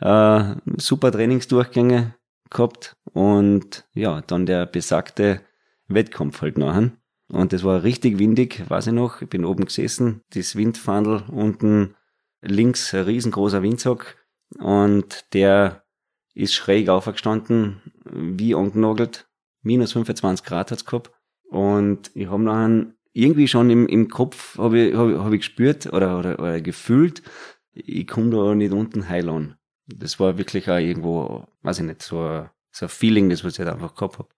[0.00, 2.14] äh, super Trainingsdurchgänge
[2.50, 5.40] gehabt und ja, dann der besagte
[5.88, 6.92] Wettkampf halt nachher.
[7.30, 9.20] Und das war richtig windig, weiß ich noch.
[9.20, 11.96] Ich bin oben gesessen, das Windfandel unten
[12.40, 14.16] links ein riesengroßer Windsack
[14.60, 15.82] und der
[16.32, 19.28] ist schräg aufgestanden, wie angenagelt.
[19.62, 21.10] Minus 25 Grad hat's gehabt
[21.48, 25.86] und ich habe nachher irgendwie schon im, im Kopf habe ich, hab, hab ich gespürt
[25.92, 27.22] oder, oder, oder gefühlt,
[27.72, 29.56] ich komme da nicht unten heil an.
[29.86, 33.54] Das war wirklich auch irgendwo, weiß ich nicht, so ein, so ein Feeling, das was
[33.54, 34.28] ich halt einfach gehabt habe.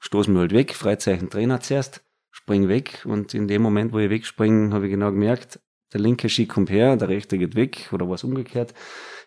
[0.00, 4.10] Stoß mir halt weg, Freizeichen Trainer zuerst, spring weg und in dem Moment, wo ich
[4.10, 5.60] wegspringe, habe ich genau gemerkt,
[5.92, 8.74] der linke Ski kommt her, der rechte geht weg oder was umgekehrt.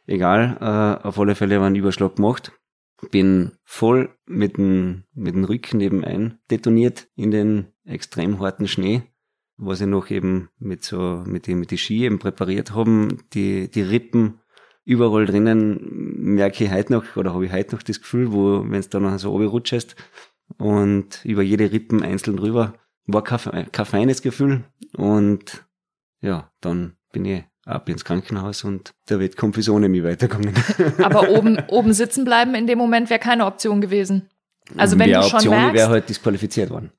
[0.05, 2.51] Egal, äh, auf alle Fälle war ein Überschlag gemacht
[3.12, 9.03] bin voll mit dem, mit dem Rücken nebenein detoniert in den extrem harten Schnee,
[9.57, 13.69] was ich noch eben mit so, mit die, mit die Ski eben präpariert haben, die,
[13.69, 14.39] die Rippen
[14.85, 15.79] überall drinnen
[16.35, 18.99] merke ich heute noch, oder habe ich heute noch das Gefühl, wo, wenn es da
[18.99, 19.95] noch so rutschest
[20.57, 22.73] und über jede Rippen einzeln rüber,
[23.05, 24.63] war kein, kein feines Gefühl.
[24.95, 25.65] Und
[26.21, 30.54] ja, dann bin ich ab ins Krankenhaus und ist ohne mich weitergegangen.
[31.04, 34.30] Aber oben, oben sitzen bleiben in dem Moment wäre keine Option gewesen.
[34.78, 36.91] Also wenn wäre du schon Option, merkst, wäre halt disqualifiziert worden.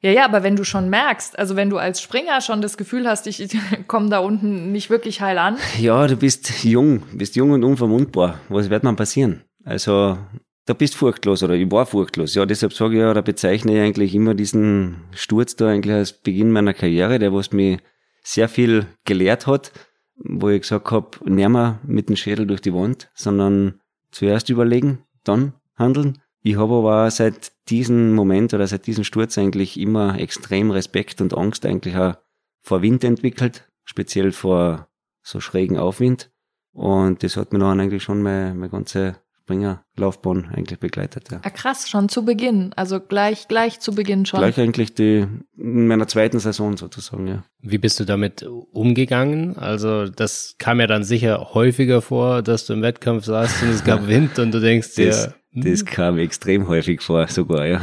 [0.00, 3.08] Ja, ja, aber wenn du schon merkst, also wenn du als Springer schon das Gefühl
[3.08, 3.48] hast, ich
[3.88, 5.56] komme da unten nicht wirklich heil an.
[5.78, 8.40] Ja, du bist jung, bist jung und unverwundbar.
[8.48, 9.42] Was wird man passieren?
[9.64, 10.18] Also
[10.66, 12.34] da bist furchtlos oder ich war furchtlos.
[12.34, 16.12] Ja, deshalb sage ich ja, da bezeichne ich eigentlich immer diesen Sturz da eigentlich als
[16.12, 17.78] Beginn meiner Karriere, der was mir
[18.22, 19.72] sehr viel gelehrt hat
[20.18, 25.04] wo ich gesagt habe, nicht mehr mit dem Schädel durch die Wand, sondern zuerst überlegen,
[25.24, 26.18] dann handeln.
[26.42, 31.36] Ich habe aber seit diesem Moment oder seit diesem Sturz eigentlich immer extrem Respekt und
[31.36, 32.16] Angst eigentlich auch
[32.62, 34.88] vor Wind entwickelt, speziell vor
[35.22, 36.30] so schrägen Aufwind.
[36.72, 39.16] Und das hat mir dann eigentlich schon meine, meine ganze
[39.48, 41.30] Springerlaufbahn eigentlich begleitet.
[41.30, 41.40] Ja.
[41.42, 44.40] Ah, krass, schon zu Beginn, also gleich, gleich zu Beginn schon.
[44.40, 47.44] Gleich eigentlich die, in meiner zweiten Saison sozusagen, ja.
[47.60, 49.56] Wie bist du damit umgegangen?
[49.56, 53.84] Also das kam ja dann sicher häufiger vor, dass du im Wettkampf saßt und es
[53.84, 57.80] gab Wind und du denkst dir, das, das kam extrem häufig vor, sogar, ja.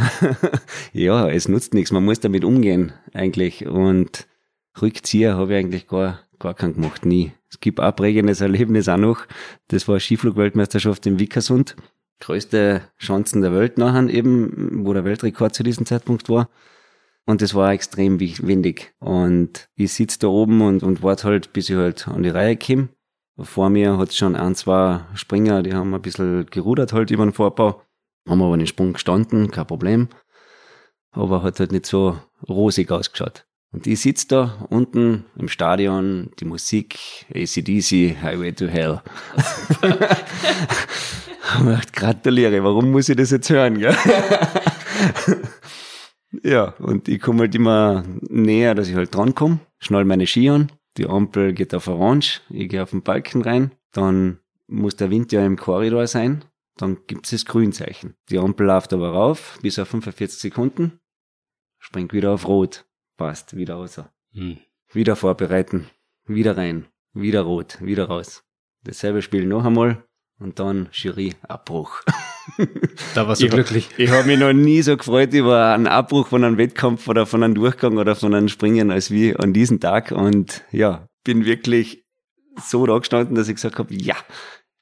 [0.93, 4.28] ja, es nutzt nichts, man muss damit umgehen eigentlich und
[4.80, 7.32] Rückzieher habe ich eigentlich gar, gar keinen gemacht, nie.
[7.50, 9.26] Es gibt ein prägendes Erlebnis auch noch.
[9.67, 11.76] Das war Skiflug-Weltmeisterschaft in Vickersund.
[12.19, 16.50] Größte Chancen der Welt nachher eben, wo der Weltrekord zu diesem Zeitpunkt war.
[17.26, 18.93] Und das war extrem windig.
[19.00, 22.58] Und ich sitze da oben und, und warte halt, bis ich halt an die Reihe
[22.58, 22.89] komme.
[23.38, 27.26] Vor mir hat es schon ein, zwei Springer, die haben ein bisschen gerudert halt über
[27.26, 27.82] den Vorbau.
[28.28, 30.08] Haben aber den Sprung gestanden, kein Problem.
[31.15, 33.45] aber hat halt nicht so rosig ausgeschaut.
[33.76, 36.98] Und ich sitze da unten im Stadion, die Musik,
[37.30, 39.02] ACDC, Highway to Hell.
[41.82, 43.78] ich gratuliere, warum muss ich das jetzt hören?
[43.78, 43.94] Gell?
[46.44, 50.72] ja, und ich komme halt immer näher, dass ich halt drankomme, schnall meine Ski an,
[50.96, 55.34] die Ampel geht auf Orange, ich gehe auf den Balken rein, dann muss der Wind
[55.34, 56.46] ja im Korridor sein,
[56.78, 58.16] dann gibt es das Grünzeichen.
[58.30, 61.02] Die Ampel läuft aber rauf, bis auf 45 Sekunden,
[61.78, 62.86] springt wieder auf Rot
[63.17, 64.01] passt, wieder raus.
[64.34, 64.58] Hm.
[64.91, 65.89] Wieder vorbereiten,
[66.25, 68.43] wieder rein, wieder rot, wieder raus.
[68.84, 70.04] Dasselbe Spiel noch einmal
[70.39, 72.01] und dann Jury-Abbruch.
[73.15, 73.89] Da warst du ich, glücklich.
[73.97, 77.41] Ich habe mich noch nie so gefreut über einen Abbruch von einem Wettkampf oder von
[77.41, 80.12] einem Durchgang oder von einem Springen als wie an diesem Tag.
[80.12, 82.06] Und ja, bin wirklich
[82.62, 84.15] so da gestanden, dass ich gesagt habe, ja,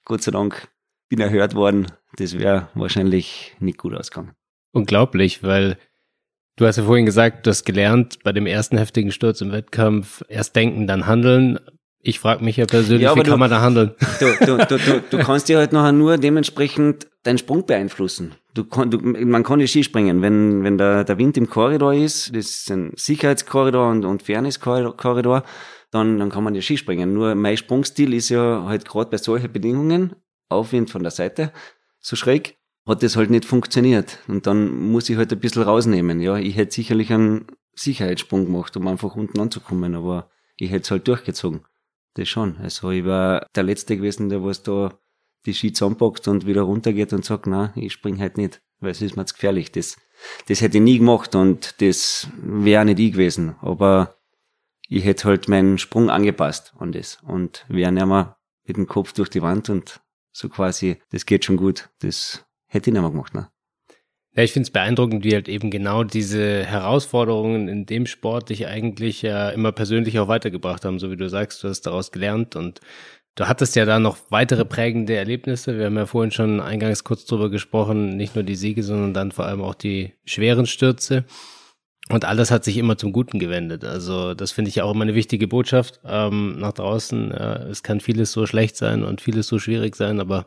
[0.04, 0.68] Gott sei Dank
[1.08, 1.88] bin erhört worden.
[2.18, 4.34] Das wäre wahrscheinlich nicht gut ausgegangen.
[4.74, 5.78] Unglaublich, weil
[6.56, 10.24] Du hast ja vorhin gesagt, du hast gelernt, bei dem ersten heftigen Sturz im Wettkampf
[10.28, 11.60] erst denken, dann handeln.
[12.00, 13.96] Ich frage mich ja persönlich, ja, wie kann man da handeln?
[14.20, 18.36] Du, du, du, du, du kannst dir halt nachher nur dementsprechend deinen Sprung beeinflussen.
[18.54, 22.46] Du, du, man kann ja Skispringen, wenn, wenn der, der Wind im Korridor ist, das
[22.46, 25.44] ist ein Sicherheitskorridor und, und Fairnesskorridor,
[25.92, 27.14] dann, dann kann man ja Skispringen.
[27.14, 30.16] Nur mein Sprungstil ist ja halt gerade bei solchen Bedingungen,
[30.50, 31.52] Aufwind von der Seite,
[32.00, 34.20] so schräg, hat das halt nicht funktioniert.
[34.28, 36.20] Und dann muss ich halt ein bisschen rausnehmen.
[36.20, 40.92] Ja, ich hätte sicherlich einen Sicherheitssprung gemacht, um einfach unten anzukommen, aber ich hätte es
[40.92, 41.66] halt durchgezogen.
[42.16, 42.58] Das schon.
[42.58, 45.00] Also ich war der Letzte gewesen, der was da
[45.46, 49.02] die Ski zusammenpackt und wieder runtergeht und sagt, na, ich spring halt nicht, weil es
[49.02, 49.72] ist mir zu gefährlich.
[49.72, 49.98] Das,
[50.48, 53.56] das hätte ich nie gemacht und das wäre nicht ich gewesen.
[53.62, 54.18] Aber
[54.88, 59.14] ich hätte halt meinen Sprung angepasst an das und wäre nicht mehr mit dem Kopf
[59.14, 61.90] durch die Wand und so quasi, das geht schon gut.
[62.00, 63.48] Das hätte ich nicht mehr gemacht, ne?
[64.36, 68.66] Ja, ich finde es beeindruckend, wie halt eben genau diese Herausforderungen in dem Sport dich
[68.66, 72.56] eigentlich ja immer persönlich auch weitergebracht haben, so wie du sagst, du hast daraus gelernt
[72.56, 72.80] und
[73.36, 75.78] du hattest ja da noch weitere prägende Erlebnisse.
[75.78, 79.32] Wir haben ja vorhin schon eingangs kurz drüber gesprochen, nicht nur die Siege, sondern dann
[79.32, 81.26] vor allem auch die schweren Stürze.
[82.10, 83.86] Und alles hat sich immer zum Guten gewendet.
[83.86, 87.30] Also das finde ich auch immer eine wichtige Botschaft ähm, nach draußen.
[87.32, 90.46] Ja, es kann vieles so schlecht sein und vieles so schwierig sein, aber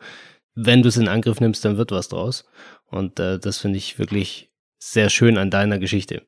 [0.57, 2.43] wenn du es in Angriff nimmst, dann wird was draus.
[2.87, 6.23] Und äh, das finde ich wirklich sehr schön an deiner Geschichte.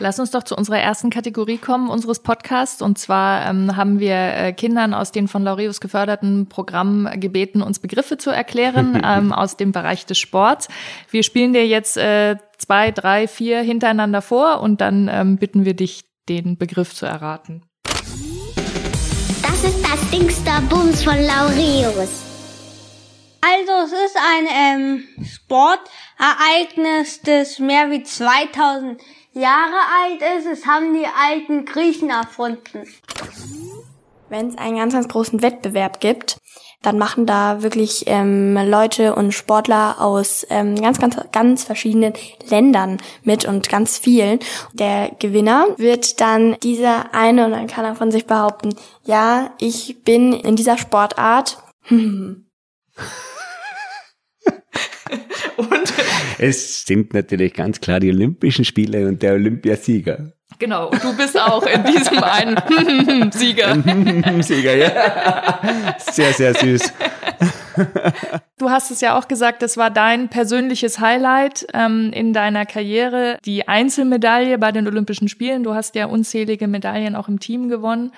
[0.00, 2.82] Lass uns doch zu unserer ersten Kategorie kommen, unseres Podcasts.
[2.82, 7.78] Und zwar ähm, haben wir äh, Kindern aus den von Laureus geförderten Programmen gebeten, uns
[7.78, 10.68] Begriffe zu erklären ähm, aus dem Bereich des Sports.
[11.10, 15.74] Wir spielen dir jetzt äh, zwei, drei, vier hintereinander vor und dann ähm, bitten wir
[15.74, 17.62] dich, den Begriff zu erraten.
[19.42, 22.29] Das ist das Dingster Bums von Laureus.
[23.40, 29.00] Also es ist ein ähm, Sportereignis, das mehr wie 2000
[29.32, 30.46] Jahre alt ist.
[30.46, 32.86] Es haben die alten Griechen erfunden.
[34.28, 36.38] Wenn es einen ganz, ganz großen Wettbewerb gibt,
[36.82, 42.14] dann machen da wirklich ähm, Leute und Sportler aus ähm, ganz, ganz, ganz verschiedenen
[42.48, 44.38] Ländern mit und ganz vielen.
[44.72, 48.74] Der Gewinner wird dann dieser eine und dann kann er von sich behaupten,
[49.04, 51.58] ja, ich bin in dieser Sportart.
[55.56, 55.92] und
[56.38, 60.32] es sind natürlich ganz klar die Olympischen Spiele und der Olympiasieger.
[60.58, 63.76] Genau, und du bist auch in diesem einen Sieger.
[64.42, 65.96] Sieger, ja.
[65.98, 66.92] Sehr, sehr süß.
[68.58, 73.38] Du hast es ja auch gesagt, das war dein persönliches Highlight ähm, in deiner Karriere,
[73.46, 75.62] die Einzelmedaille bei den Olympischen Spielen.
[75.62, 78.12] Du hast ja unzählige Medaillen auch im Team gewonnen.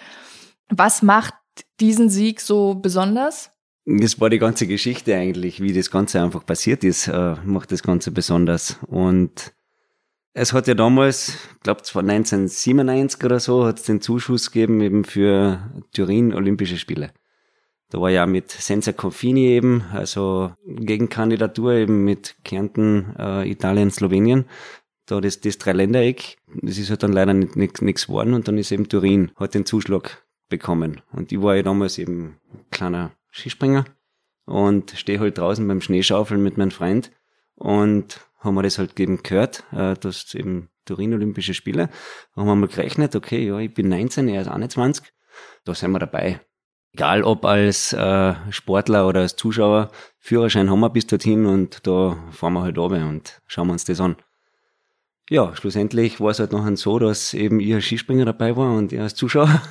[0.69, 1.35] Was macht
[1.81, 3.53] diesen Sieg so besonders?
[3.85, 7.83] Das war die ganze Geschichte eigentlich, wie das Ganze einfach passiert ist, äh, macht das
[7.83, 8.79] Ganze besonders.
[8.87, 9.53] Und
[10.35, 14.81] es hat ja damals, glaube es war 1997 oder so, hat es den Zuschuss gegeben
[14.81, 17.13] eben für Turin Olympische Spiele.
[17.91, 24.47] Da war ja mit Senza Confini eben, also Gegenkandidatur eben mit Kärnten, äh, Italien, Slowenien.
[25.05, 28.89] Da das, das Dreiländereck, das ist halt dann leider nichts geworden und dann ist eben
[28.89, 31.03] Turin, hat den Zuschlag bekommen.
[31.13, 32.39] Und ich war ja damals eben
[32.71, 33.85] kleiner Skispringer
[34.45, 37.11] und stehe halt draußen beim Schneeschaufeln mit meinem Freund
[37.57, 41.89] und haben wir das halt eben gehört, äh, dass eben Turin Olympische Spiele.
[42.35, 45.13] Da haben wir mal gerechnet, okay, ja, ich bin 19, er ist 21,
[45.65, 46.41] da sind wir dabei.
[46.93, 52.19] Egal ob als äh, Sportler oder als Zuschauer, Führerschein haben wir bis dorthin und da
[52.33, 54.17] fahren wir halt runter und schauen wir uns das an.
[55.31, 59.05] Ja, schlussendlich war es halt nachher so, dass eben als Skispringer dabei war und er
[59.05, 59.63] als Zuschauer.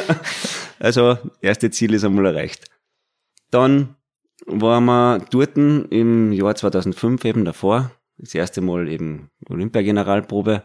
[0.78, 2.66] also, erste Ziel ist einmal erreicht.
[3.52, 3.96] Dann
[4.46, 10.62] waren wir dort im Jahr 2005 eben davor, das erste Mal eben Olympiageneralprobe,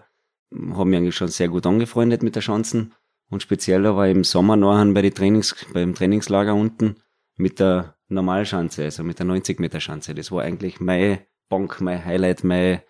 [0.51, 2.93] haben mich eigentlich schon sehr gut angefreundet mit der Schanzen
[3.29, 6.95] und speziell aber im Sommer nachher bei die Trainings, beim Trainingslager unten
[7.35, 10.15] mit der Normalschanze, also mit der 90 Meter Schanze.
[10.15, 11.19] Das war eigentlich meine
[11.49, 12.83] Bank, mein Highlight, meine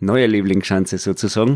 [0.00, 1.54] neue Lieblingsschanze sozusagen.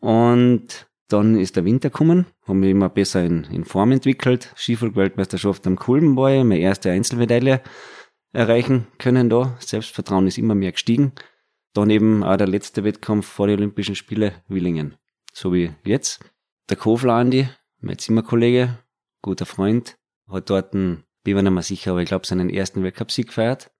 [0.00, 4.52] Und dann ist der Winter gekommen, haben mich immer besser in, in Form entwickelt.
[4.56, 7.62] Skiflug-Weltmeisterschaft am Kulm war ich, meine erste Einzelmedaille
[8.32, 9.56] erreichen können da.
[9.60, 11.12] Selbstvertrauen ist immer mehr gestiegen.
[11.74, 14.96] Dann eben auch der letzte Wettkampf vor den Olympischen Spiele Willingen.
[15.32, 16.20] So wie jetzt.
[16.68, 17.48] Der Kofler Andi,
[17.80, 18.78] mein Zimmerkollege,
[19.22, 19.96] guter Freund,
[20.28, 23.70] hat dort einen, bin mir nicht mehr sicher, aber ich glaube, seinen ersten Weltcupsieg gefeiert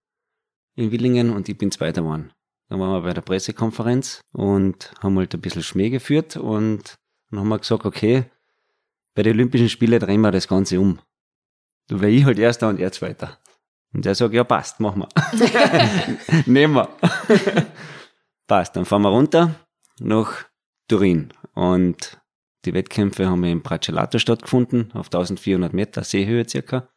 [0.77, 2.33] in Willingen und ich bin Zweiter geworden.
[2.69, 6.97] Dann waren wir bei der Pressekonferenz und haben halt ein bisschen Schmäh geführt und
[7.37, 8.25] dann haben wir gesagt, okay,
[9.15, 11.01] bei den Olympischen Spielen drehen wir das Ganze um.
[11.89, 13.39] Du wäre ich halt Erster und er Zweiter.
[13.93, 16.43] Und der sagt, ja passt, machen wir.
[16.47, 16.89] Nehmen wir.
[18.47, 19.55] passt, dann fahren wir runter
[20.01, 20.47] nach
[20.89, 21.33] Turin.
[21.55, 22.19] Und
[22.65, 26.89] die Wettkämpfe haben in Bracelato stattgefunden, auf 1400 Meter Seehöhe circa.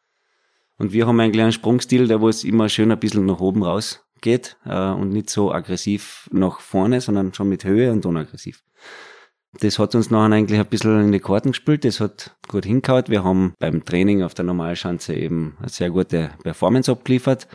[0.77, 3.63] Und wir haben eigentlich einen Sprungstil, der wo es immer schön ein bisschen nach oben
[3.63, 8.63] raus geht äh, und nicht so aggressiv nach vorne, sondern schon mit Höhe und unaggressiv.
[9.53, 11.83] Das hat uns nachher eigentlich ein bisschen in die Karten gespielt.
[11.83, 13.05] Das hat gut hingehauen.
[13.07, 17.47] Wir haben beim Training auf der Normalschanze eben eine sehr gute Performance abgeliefert.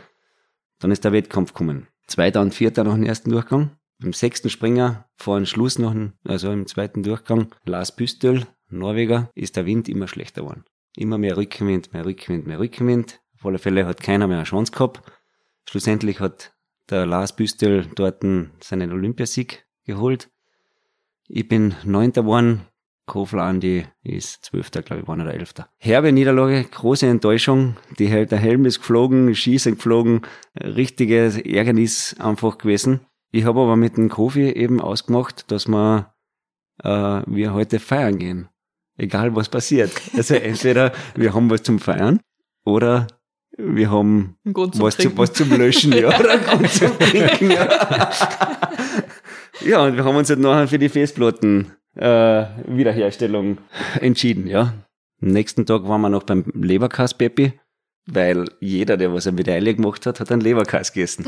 [0.79, 1.87] Dann ist der Wettkampf gekommen.
[2.07, 3.71] Zweiter und vierter nach dem ersten Durchgang.
[4.03, 9.55] Im sechsten Springer vor dem Schluss noch, also im zweiten Durchgang, Lars Büstel, Norweger, ist
[9.55, 10.65] der Wind immer schlechter geworden.
[10.97, 13.21] Immer mehr Rückenwind, mehr Rückenwind, mehr Rückenwind.
[13.35, 15.01] Auf alle Fälle hat keiner mehr eine Chance gehabt.
[15.69, 16.53] Schlussendlich hat
[16.89, 18.21] der Lars Büstel dort
[18.61, 20.29] seinen Olympiasieg geholt.
[21.27, 22.61] Ich bin Neunter geworden.
[23.07, 25.69] Kofler Andi ist Zwölfter, glaube ich, war oder Elfter.
[25.77, 27.77] Herbe Niederlage, große Enttäuschung.
[27.99, 30.21] Die, der Helm ist geflogen, Schießen geflogen.
[30.59, 33.01] Richtiges Ärgernis einfach gewesen.
[33.31, 36.13] Ich habe aber mit dem Kofi eben ausgemacht, dass wir,
[36.83, 38.49] äh, wir heute feiern gehen.
[38.97, 39.91] Egal was passiert.
[40.15, 42.21] Also entweder wir haben was zum Feiern
[42.63, 43.07] oder
[43.57, 47.51] wir haben was, zu, was zum Löschen, ja, oder Grund zum Trinken.
[47.51, 48.09] Ja.
[49.61, 53.59] ja, und wir haben uns halt nachher für die Festplatten äh, Wiederherstellung
[53.99, 54.73] entschieden, ja.
[55.21, 57.53] Am nächsten Tag waren wir noch beim Leberkass Peppi,
[58.05, 61.25] weil jeder, der was eine Medaille gemacht hat, hat einen Leberkass gegessen.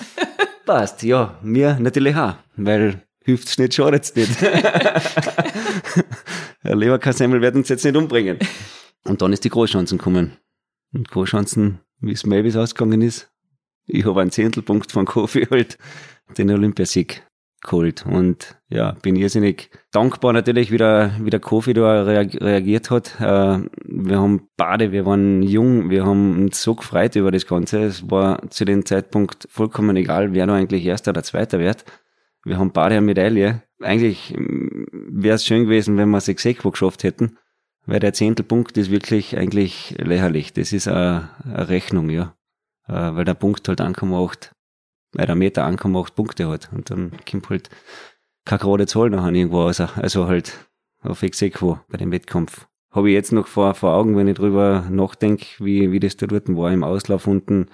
[0.66, 4.40] Passt, ja, mir natürlich auch, weil hilft's nicht, schadet's nicht.
[6.62, 8.38] Leberkassemmel werden uns jetzt nicht umbringen.
[9.04, 10.36] Und dann ist die Großchancen gekommen.
[10.92, 13.30] Und Großchancen, wie es Mavis ausgegangen ist.
[13.86, 15.76] Ich habe einen Zehntelpunkt von Kofi halt
[16.38, 17.26] den Olympiasieg
[17.64, 18.04] geholt.
[18.06, 23.20] Und ja, bin irrsinnig dankbar natürlich, wie der, wie der Kofi da reagiert hat.
[23.20, 27.82] Äh, wir haben beide, wir waren jung, wir haben uns so gefreut über das Ganze.
[27.82, 31.84] Es war zu dem Zeitpunkt vollkommen egal, wer da eigentlich Erster oder Zweiter wird.
[32.44, 33.62] Wir haben beide eine Medaille.
[33.80, 37.38] Eigentlich mm, wäre es schön gewesen, wenn wir es Exequo geschafft hätten.
[37.86, 40.52] Weil der Zehntelpunkt ist wirklich eigentlich lächerlich.
[40.52, 42.34] Das ist eine, eine Rechnung, ja.
[42.86, 44.54] Äh, weil der Punkt halt ankommt,
[45.14, 46.70] weil der Meter ankommt, acht Punkte hat.
[46.72, 47.70] Und dann kommt halt
[48.44, 49.80] keine gerade Zahl nachher irgendwo raus.
[49.80, 50.68] Also halt
[51.02, 52.66] auf Exequo bei dem Wettkampf.
[52.90, 56.26] Habe ich jetzt noch vor, vor Augen, wenn ich drüber nachdenke, wie, wie das da
[56.26, 57.66] dort war im Auslauf unten.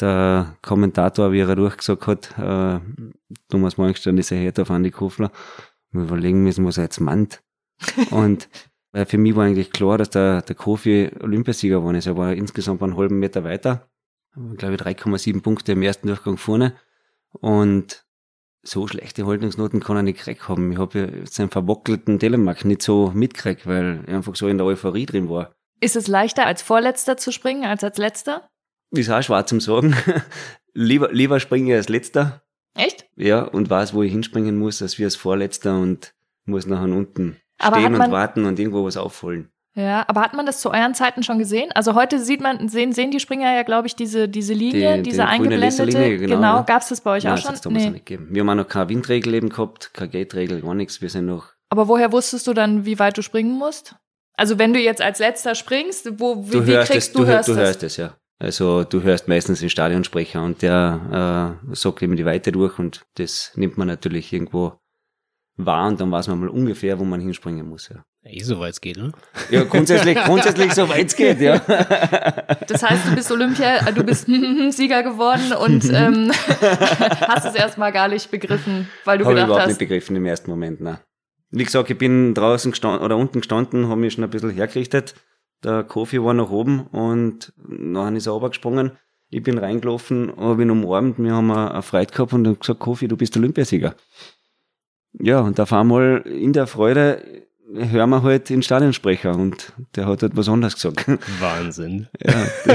[0.00, 2.78] Der Kommentator, wie er durchgesagt hat, äh,
[3.48, 5.32] Thomas Morgenstern ist ja auf Andi Kofler.
[5.90, 7.42] Wir überlegen müssen, was er jetzt meint.
[8.10, 8.48] Und
[8.92, 12.06] weil für mich war eigentlich klar, dass der, der Kofi Olympiasieger geworden ist.
[12.06, 13.88] Er war insgesamt einen halben Meter weiter.
[14.56, 16.74] Glaube ich 3,7 Punkte im ersten Durchgang vorne.
[17.32, 18.04] Und
[18.62, 20.72] so schlechte Haltungsnoten kann er nicht gekriegt haben.
[20.72, 24.66] Ich habe ja seinen verwackelten Telemark nicht so mitgekriegt, weil er einfach so in der
[24.66, 25.54] Euphorie drin war.
[25.80, 28.48] Ist es leichter, als Vorletzter zu springen, als als Letzter?
[28.90, 29.96] Ist auch schwer zum Sagen.
[30.74, 32.42] lieber, lieber springe ich als Letzter.
[32.74, 33.06] Echt?
[33.16, 37.36] Ja, und weiß, wo ich hinspringen muss, als wir als Vorletzter und muss nachher unten
[37.58, 39.50] aber stehen und warten und irgendwo was aufholen.
[39.78, 41.70] Ja, aber hat man das zu euren Zeiten schon gesehen?
[41.72, 45.02] Also heute sieht man, sehen, sehen die Springer ja, glaube ich, diese, diese Linie, die,
[45.04, 45.84] diese die eingeblendete.
[45.84, 46.64] Linie, genau, genau.
[46.64, 47.52] gab es das bei euch Nein, auch schon?
[47.52, 47.90] Das nee.
[47.90, 48.26] nicht gegeben.
[48.30, 51.00] Wir haben auch noch keine Windregel eben gehabt, keine Gate-Regel, gar nichts.
[51.00, 51.52] Wir sind noch.
[51.70, 53.94] Aber woher wusstest du dann, wie weit du springen musst?
[54.36, 57.48] Also wenn du jetzt als letzter springst, wo, wie, wie kriegst es, du, du hörst
[57.48, 58.16] Du hörst es, ja.
[58.40, 63.04] Also du hörst meistens den Stadionsprecher und der äh, sagt eben die Weite durch und
[63.14, 64.74] das nimmt man natürlich irgendwo
[65.56, 67.88] wahr und dann weiß man mal ungefähr, wo man hinspringen muss.
[67.88, 68.04] Ja.
[68.30, 69.12] Eh, so weit es geht, ne?
[69.50, 71.58] Ja, grundsätzlich, grundsätzlich so weit es geht, ja.
[72.66, 74.26] Das heißt, du bist Olympia, äh, du bist
[74.70, 76.30] Sieger geworden und ähm,
[77.26, 79.68] hast es erstmal gar nicht begriffen, weil du hab gedacht ich überhaupt hast.
[79.68, 81.00] nicht begriffen im ersten Moment, ne.
[81.50, 85.14] Wie gesagt, ich bin draußen gestanden oder unten gestanden, habe mich schon ein bisschen hergerichtet.
[85.64, 88.92] Der Kofi war nach oben und nachher ist er runtergesprungen.
[89.30, 93.08] Ich bin reingelaufen, habe ihn umarmt, wir haben eine Freude gehabt und haben gesagt, Kofi,
[93.08, 93.94] du bist Olympiasieger.
[95.14, 100.22] Ja, und auf einmal in der Freude hören wir halt den Stadionsprecher und der hat
[100.22, 101.06] halt was anderes gesagt.
[101.40, 102.08] Wahnsinn.
[102.24, 102.32] Ja,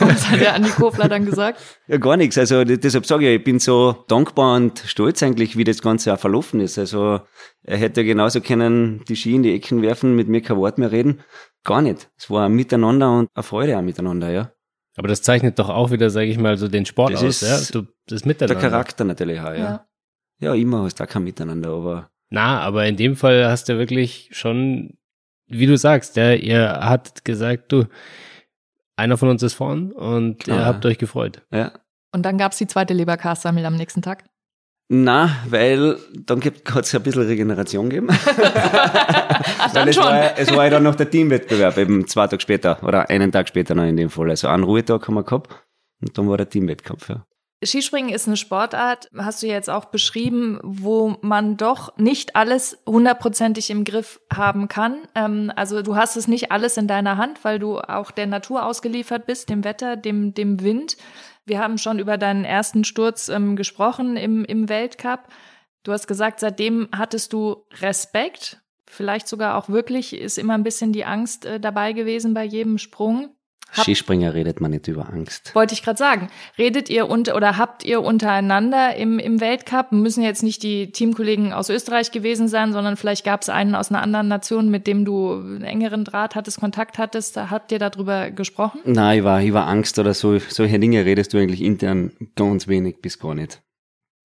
[0.00, 1.60] Was hat der Andi Kofler dann gesagt?
[1.86, 2.38] ja gar nichts.
[2.38, 6.18] Also deshalb sage ich, ich bin so dankbar und stolz eigentlich, wie das Ganze auch
[6.18, 6.78] verlaufen ist.
[6.78, 7.20] Also
[7.62, 10.92] er hätte genauso können die Ski in die Ecken werfen, mit mir kein Wort mehr
[10.92, 11.20] reden.
[11.64, 12.08] Gar nicht.
[12.16, 14.52] Es war ein Miteinander und eine Freude auch miteinander, ja.
[14.96, 17.74] Aber das zeichnet doch auch wieder, sage ich mal, so den Sport Das aus, ist
[17.74, 17.80] ja?
[17.80, 18.60] Du, das Der Miteinander.
[18.60, 19.56] Charakter natürlich auch, ja.
[19.56, 19.86] Ja.
[20.38, 23.78] Ja, immer hast du auch kein Miteinander, aber Na, aber in dem Fall hast du
[23.78, 24.96] wirklich schon,
[25.46, 27.84] wie du sagst, ja, ihr habt gesagt, du,
[28.96, 30.58] einer von uns ist vorn und Klar.
[30.58, 31.42] ihr habt euch gefreut.
[31.52, 31.72] ja.
[32.12, 34.24] Und dann gab's die zweite Leberkassammel am nächsten Tag.
[34.88, 38.08] Na, weil dann hat es ein bisschen Regeneration gegeben.
[38.10, 40.04] Ach, Weil dann es schon.
[40.04, 43.32] war, ja- es war ja dann noch der Teamwettbewerb, eben zwei Tage später oder einen
[43.32, 44.30] Tag später noch in dem Fall.
[44.30, 45.50] Also einen Ruhetag haben wir gehabt
[46.00, 47.26] und dann war der Teamwettkampf, ja.
[47.64, 53.70] Skispringen ist eine Sportart, hast du jetzt auch beschrieben, wo man doch nicht alles hundertprozentig
[53.70, 55.08] im Griff haben kann.
[55.14, 58.66] Ähm, also du hast es nicht alles in deiner Hand, weil du auch der Natur
[58.66, 60.98] ausgeliefert bist, dem Wetter, dem, dem Wind.
[61.46, 65.28] Wir haben schon über deinen ersten Sturz ähm, gesprochen im, im Weltcup.
[65.82, 70.92] Du hast gesagt, seitdem hattest du Respekt, vielleicht sogar auch wirklich, ist immer ein bisschen
[70.92, 73.35] die Angst äh, dabei gewesen bei jedem Sprung.
[73.72, 75.54] Hab- Skispringer redet man nicht über Angst.
[75.54, 76.28] wollte ich gerade sagen.
[76.56, 81.52] Redet ihr unter oder habt ihr untereinander im, im Weltcup, müssen jetzt nicht die Teamkollegen
[81.52, 85.04] aus Österreich gewesen sein, sondern vielleicht gab es einen aus einer anderen Nation, mit dem
[85.04, 88.80] du einen engeren Draht hattest, Kontakt hattest, habt ihr darüber gesprochen?
[88.84, 92.68] Nein, ich war, ich war Angst oder so, solche Dinge redest du eigentlich intern ganz
[92.68, 93.62] wenig bis gar nicht.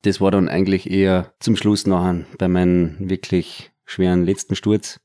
[0.03, 4.99] Das war dann eigentlich eher zum Schluss nachher bei meinem wirklich schweren letzten Sturz.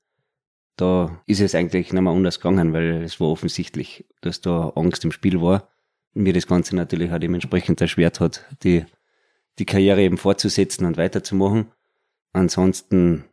[0.77, 5.05] Da ist es eigentlich nicht mehr anders gegangen, weil es war offensichtlich, dass da Angst
[5.05, 5.68] im Spiel war.
[6.14, 8.85] Und mir das Ganze natürlich auch dementsprechend erschwert hat, die,
[9.59, 11.72] die Karriere eben fortzusetzen und weiterzumachen.
[12.33, 13.24] Ansonsten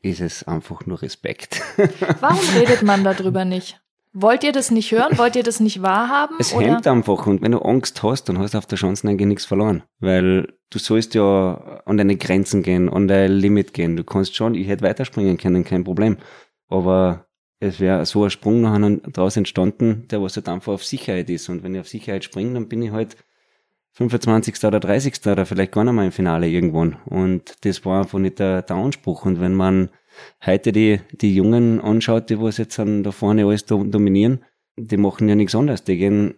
[0.00, 1.60] ist es einfach nur Respekt.
[2.20, 3.80] Warum redet man darüber nicht?
[4.14, 5.16] Wollt ihr das nicht hören?
[5.16, 6.36] Wollt ihr das nicht wahrhaben?
[6.38, 6.66] Es oder?
[6.66, 9.46] hemmt einfach und wenn du Angst hast, dann hast du auf der Chance eigentlich nichts
[9.46, 9.84] verloren.
[10.00, 13.96] Weil du sollst ja an deine Grenzen gehen, an dein Limit gehen.
[13.96, 16.18] Du kannst schon, ich hätte weiterspringen können, kein Problem.
[16.72, 17.26] Aber
[17.60, 21.48] es wäre so ein Sprung nachher daraus entstanden, der was halt einfach auf Sicherheit ist.
[21.48, 23.16] Und wenn ich auf Sicherheit springe, dann bin ich halt
[23.92, 24.64] 25.
[24.64, 25.26] oder 30.
[25.26, 26.96] oder vielleicht gar nicht mal im Finale irgendwann.
[27.04, 29.26] Und das war einfach nicht der, der Anspruch.
[29.26, 29.90] Und wenn man
[30.44, 34.44] heute die, die Jungen anschaut, die was jetzt an, da vorne alles do- dominieren,
[34.76, 35.84] die machen ja nichts anderes.
[35.84, 36.34] Die gehen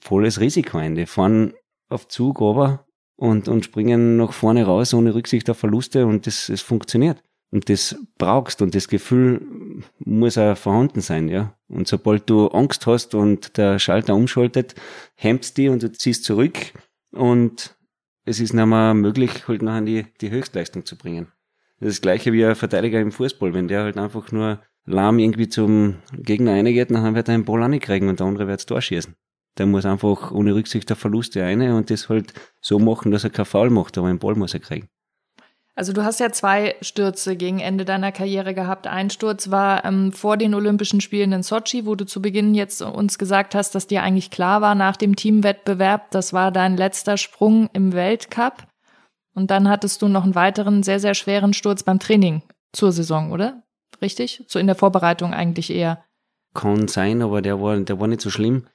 [0.00, 0.96] volles Risiko ein.
[0.96, 1.54] Die fahren
[1.88, 2.84] auf Zug runter
[3.16, 7.22] und, und springen nach vorne raus ohne Rücksicht auf Verluste und das, es funktioniert.
[7.50, 9.40] Und das brauchst und das Gefühl
[9.98, 11.54] muss auch vorhanden sein, ja.
[11.68, 14.74] Und sobald du Angst hast und der Schalter umschaltet,
[15.14, 16.58] hemmt's die und du ziehst zurück
[17.12, 17.76] und
[18.26, 21.28] es ist nicht mehr möglich, halt nachher die, die Höchstleistung zu bringen.
[21.80, 23.54] Das ist das gleiche wie ein Verteidiger im Fußball.
[23.54, 27.62] Wenn der halt einfach nur lahm irgendwie zum Gegner reingeht, dann wird er einen Ball
[27.62, 29.14] ankriegen und der andere wird das Tor schießen.
[29.56, 33.30] Der muss einfach ohne Rücksicht auf Verluste eine und das halt so machen, dass er
[33.30, 34.88] kein Foul macht, aber einen Ball muss er kriegen.
[35.78, 38.88] Also du hast ja zwei Stürze gegen Ende deiner Karriere gehabt.
[38.88, 42.82] Ein Sturz war ähm, vor den Olympischen Spielen in Sochi, wo du zu Beginn jetzt
[42.82, 47.16] uns gesagt hast, dass dir eigentlich klar war nach dem Teamwettbewerb, das war dein letzter
[47.16, 48.66] Sprung im Weltcup.
[49.36, 53.30] Und dann hattest du noch einen weiteren sehr, sehr schweren Sturz beim Training zur Saison,
[53.30, 53.62] oder?
[54.02, 54.42] Richtig?
[54.48, 56.02] So in der Vorbereitung eigentlich eher.
[56.54, 58.66] Kann sein, aber der war, der war nicht so schlimm.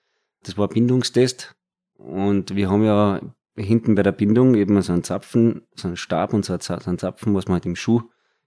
[0.43, 1.53] Das war Bindungstest
[1.97, 3.19] und wir haben ja
[3.55, 7.35] hinten bei der Bindung eben so einen Zapfen, so einen Stab und so einen Zapfen,
[7.35, 8.01] was man halt im Schuh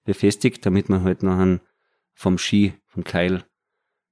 [0.05, 1.61] befestigt, damit man halt nachher
[2.15, 3.45] vom Ski, vom Keil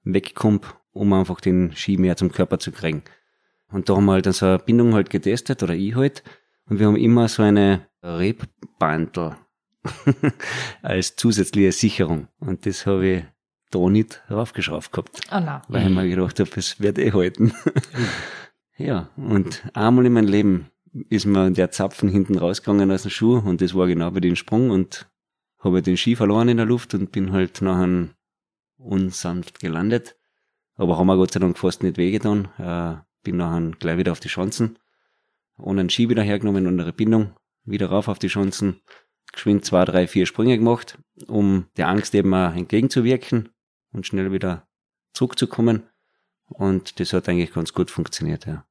[0.02, 3.02] wegkommt, um einfach den Ski mehr zum Körper zu kriegen.
[3.70, 6.22] Und da haben wir halt so eine Bindung halt getestet, oder ich halt,
[6.66, 9.36] und wir haben immer so eine Rebbandel
[10.82, 12.28] als zusätzliche Sicherung.
[12.38, 13.24] Und das habe ich
[13.70, 15.62] da nicht raufgeschraubt gehabt Oh na.
[15.68, 17.52] weil ich mir gedacht habe, es wird eh halten.
[18.76, 20.70] ja, und einmal in meinem Leben
[21.08, 24.36] ist mir der Zapfen hinten rausgegangen aus dem Schuh und das war genau bei dem
[24.36, 25.10] Sprung und
[25.58, 28.08] habe den Ski verloren in der Luft und bin halt nachher
[28.76, 30.16] unsanft gelandet.
[30.76, 32.48] Aber haben mir Gott sei Dank fast nicht wehgetan.
[32.58, 34.78] Äh, bin nachher gleich wieder auf die Chancen.
[35.56, 37.34] Ohne einen Ski wieder hergenommen und eine Bindung.
[37.64, 38.80] Wieder rauf auf die Chancen.
[39.32, 43.48] Geschwind zwei, drei, vier Sprünge gemacht, um der Angst eben auch entgegenzuwirken
[43.92, 44.68] und schnell wieder
[45.12, 45.84] zurückzukommen.
[46.46, 48.66] Und das hat eigentlich ganz gut funktioniert, ja.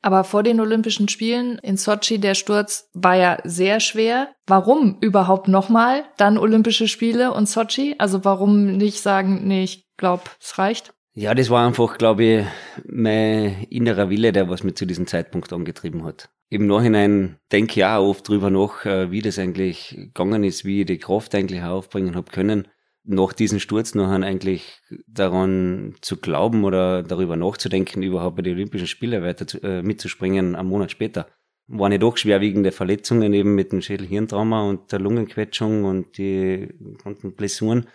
[0.00, 4.34] Aber vor den Olympischen Spielen in Sochi, der Sturz war ja sehr schwer.
[4.46, 7.94] Warum überhaupt nochmal dann Olympische Spiele und Sochi?
[7.98, 10.92] Also warum nicht sagen, nee, ich glaube, es reicht?
[11.14, 12.46] Ja, das war einfach, glaube ich,
[12.86, 16.30] mein innerer Wille, der was mich zu diesem Zeitpunkt angetrieben hat.
[16.48, 20.80] Im Nachhinein denke ich auch oft drüber nach, äh, wie das eigentlich gegangen ist, wie
[20.80, 22.66] ich die Kraft eigentlich aufbringen habe können,
[23.04, 28.86] nach diesem Sturz nachher eigentlich daran zu glauben oder darüber nachzudenken, überhaupt bei den Olympischen
[28.86, 31.26] Spielen weiter zu, äh, mitzuspringen, einen Monat später.
[31.66, 36.68] Waren ja doch schwerwiegende Verletzungen eben mit dem Schädelhirntrauma und der Lungenquetschung und die
[37.02, 37.88] ganzen Blessuren.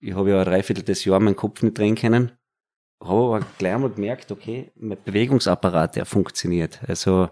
[0.00, 2.32] Ich habe ja ein dreiviertel Jahr meinen Kopf nicht drehen können
[3.04, 6.80] habe aber gleich mal gemerkt, okay, mein Bewegungsapparat, der funktioniert.
[6.86, 7.28] Also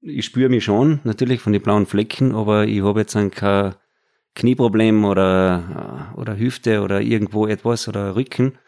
[0.00, 3.74] ich spüre mich schon, natürlich von den blauen Flecken, aber ich habe jetzt dann kein
[4.34, 8.58] Knieproblem oder, oder Hüfte oder irgendwo etwas oder Rücken.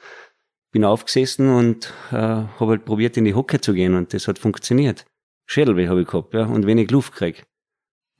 [0.72, 4.38] Bin aufgesessen und äh, habe halt probiert, in die Hocke zu gehen und das hat
[4.38, 5.04] funktioniert.
[5.46, 7.44] Schädelweh habe ich gehabt, ja, und wenig Luft gekriegt.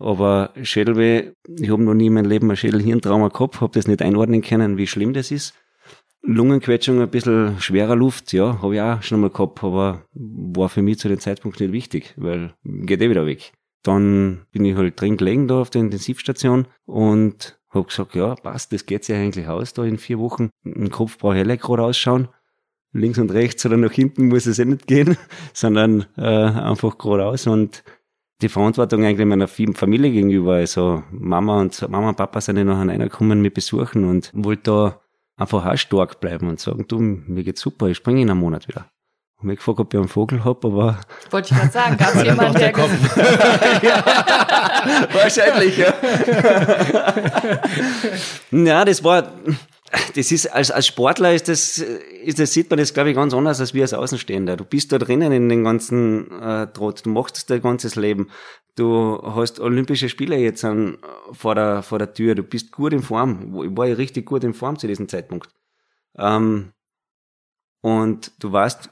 [0.01, 4.03] Aber Schädelweh, ich habe noch nie in meinem Leben ein Schädelhirntrauma gehabt, habe das nicht
[4.03, 5.55] einordnen können, wie schlimm das ist.
[6.23, 10.83] Lungenquetschung, ein bisschen schwerer Luft, ja, habe ich auch schon mal gehabt, aber war für
[10.83, 13.53] mich zu dem Zeitpunkt nicht wichtig, weil geht eh wieder weg.
[13.83, 18.73] Dann bin ich halt drin gelegen da auf der Intensivstation und habe gesagt, ja, passt,
[18.73, 20.51] das geht sich eigentlich aus da in vier Wochen.
[20.65, 22.29] Im Kopf brauche ich gerade ausschauen.
[22.93, 25.17] Links und rechts oder nach hinten muss es eh nicht gehen,
[25.55, 27.85] sondern äh, einfach geradeaus und
[28.43, 30.55] die Verantwortung eigentlich meiner Familie gegenüber.
[30.55, 35.01] Also Mama und Mama und Papa sind ja nachher reingekommen mit besuchen und wollte da
[35.37, 38.67] einfach auch stark bleiben und sagen, du, mir geht's super, ich springe in einem Monat
[38.67, 38.91] wieder.
[39.41, 41.01] Und mich gefragt, ob ich einen Vogel hab, aber.
[41.31, 42.73] Wollte ich gerade sagen, gab es jemanden, der.
[42.73, 42.87] der
[43.83, 44.05] ja,
[45.13, 45.95] wahrscheinlich, ja.
[48.65, 49.33] ja, das war,
[50.15, 53.33] das ist, als, als Sportler ist das, ist das, sieht man das, glaube ich, ganz
[53.33, 54.57] anders als wir als Außenstehender.
[54.57, 58.29] Du bist da drinnen in den ganzen äh, Trott, du machst dein ganzes Leben.
[58.77, 60.99] Du hast Olympische Spiele jetzt an,
[61.33, 63.59] vor, der, vor der Tür, du bist gut in Form.
[63.65, 65.49] Ich war ja richtig gut in Form zu diesem Zeitpunkt.
[66.17, 66.73] Ähm,
[67.81, 68.91] und du weißt,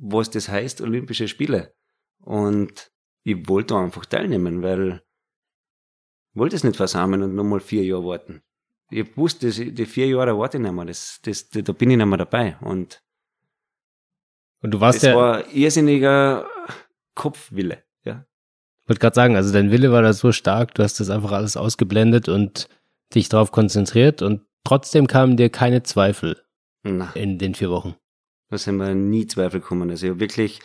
[0.00, 1.74] was das heißt, Olympische Spiele.
[2.22, 2.90] Und
[3.22, 5.02] ich wollte einfach teilnehmen, weil
[6.32, 8.42] ich wollte es nicht versammeln und nochmal vier Jahre warten
[8.90, 12.06] ich wusste, die vier Jahre warte ich nicht mehr, das, das, da bin ich nicht
[12.06, 12.56] mehr dabei.
[12.60, 13.02] Und,
[14.62, 15.16] und du warst das ja.
[15.16, 16.46] war irrsinniger
[17.14, 18.26] Kopfwille, ja.
[18.82, 21.32] Ich wollte gerade sagen, also dein Wille war da so stark, du hast das einfach
[21.32, 22.68] alles ausgeblendet und
[23.14, 26.42] dich darauf konzentriert und trotzdem kamen dir keine Zweifel
[26.82, 27.94] Na, in den vier Wochen.
[28.50, 29.90] Da sind mir nie Zweifel gekommen.
[29.90, 30.60] Also ich habe wirklich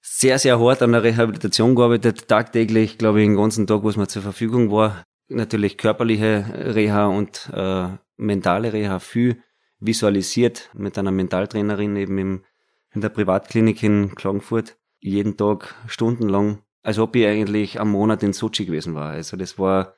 [0.00, 4.08] sehr, sehr hart an der Rehabilitation gearbeitet, tagtäglich, glaube ich, den ganzen Tag, was mir
[4.08, 6.44] zur Verfügung war natürlich körperliche
[6.74, 9.42] Reha und äh, mentale Reha viel
[9.78, 12.44] visualisiert mit einer Mentaltrainerin eben im,
[12.92, 14.76] in der Privatklinik in Klagenfurt.
[15.00, 19.10] Jeden Tag stundenlang, als ob ich eigentlich am Monat in Sochi gewesen war.
[19.10, 19.95] Also das war,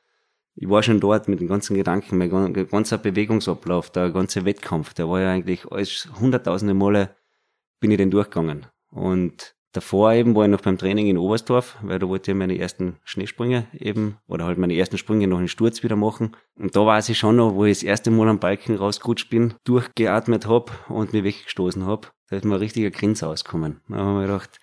[0.60, 5.08] ich war schon dort mit den ganzen Gedanken, mein ganzer Bewegungsablauf, der ganze Wettkampf, der
[5.08, 7.16] war ja eigentlich alles hunderttausende Male
[7.80, 8.66] bin ich den durchgegangen.
[8.90, 12.58] Und Davor eben war ich noch beim Training in Oberstdorf, weil da wollte ich meine
[12.58, 16.34] ersten Schneesprünge eben, oder halt meine ersten Sprünge noch in Sturz wieder machen.
[16.56, 19.54] Und da weiß ich schon noch, wo ich das erste Mal am Balken rausgerutscht bin,
[19.64, 22.12] durchgeatmet hab und mich weggestoßen hab.
[22.30, 23.82] Da ist mir ein richtiger Grins ausgekommen.
[23.88, 24.58] Da habe ich mir gedacht,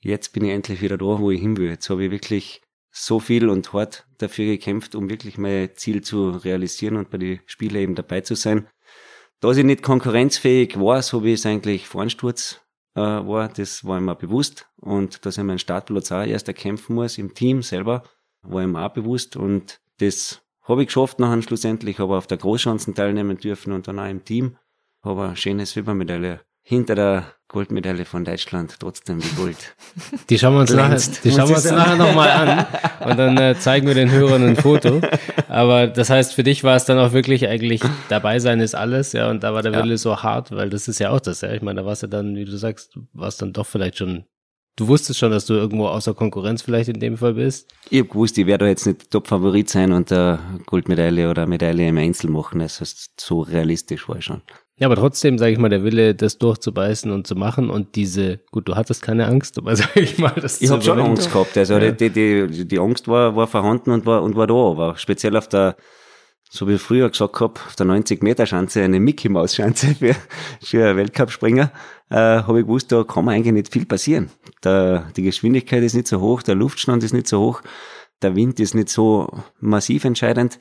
[0.00, 1.70] jetzt bin ich endlich wieder da, wo ich hin will.
[1.70, 2.60] Jetzt habe ich wirklich
[2.96, 7.40] so viel und hart dafür gekämpft, um wirklich mein Ziel zu realisieren und bei den
[7.44, 8.68] Spielen eben dabei zu sein.
[9.40, 12.60] Da ich nicht konkurrenzfähig war, so wie es eigentlich vor dem Sturz
[12.94, 14.68] äh, war, das war mir bewusst.
[14.76, 18.04] Und dass ich meinen Startplatz auch erst erkämpfen muss im Team selber,
[18.42, 19.34] war mir auch bewusst.
[19.34, 23.98] Und das habe ich geschafft nachher schlussendlich, aber auf der Großchancen teilnehmen dürfen und dann
[23.98, 24.56] auch im Team.
[25.02, 29.76] Aber eine schöne Silbermedaille hinter der Goldmedaille von Deutschland trotzdem die Gold.
[30.30, 33.54] Die schauen wir uns nachher, die schauen wir uns nachher nochmal an und dann äh,
[33.56, 35.00] zeigen wir den Hörern ein Foto.
[35.48, 39.12] Aber das heißt, für dich war es dann auch wirklich eigentlich dabei sein ist alles,
[39.12, 39.82] ja, und da war der ja.
[39.84, 41.52] Wille so hart, weil das ist ja auch das, ja.
[41.52, 44.24] Ich meine, da warst du dann, wie du sagst, warst dann doch vielleicht schon
[44.76, 47.72] Du wusstest schon, dass du irgendwo außer Konkurrenz vielleicht in dem Fall bist?
[47.90, 51.98] Ich hab gewusst, ich werde jetzt nicht Top-Favorit sein und eine Goldmedaille oder Medaille im
[51.98, 52.60] Einzel machen.
[52.60, 52.84] Also
[53.16, 54.42] so realistisch war ich schon.
[54.76, 58.40] Ja, aber trotzdem, sage ich mal, der Wille, das durchzubeißen und zu machen und diese,
[58.50, 61.56] gut, du hattest keine Angst, aber sage ich mal, das Ich habe schon Angst gehabt.
[61.56, 61.92] Also ja.
[61.92, 65.48] die, die, die Angst war, war vorhanden und war, und war da, aber speziell auf
[65.48, 65.76] der,
[66.50, 70.16] so wie ich früher gesagt habe, auf der 90-Meter-Schanze, eine Mickey-Maus-Schanze für,
[70.60, 71.70] für einen Weltcup-Springer,
[72.10, 74.30] äh, habe ich gewusst, da kann man eigentlich nicht viel passieren.
[74.64, 77.62] Der, die Geschwindigkeit ist nicht so hoch, der Luftstand ist nicht so hoch,
[78.22, 79.28] der Wind ist nicht so
[79.60, 80.58] massiv entscheidend.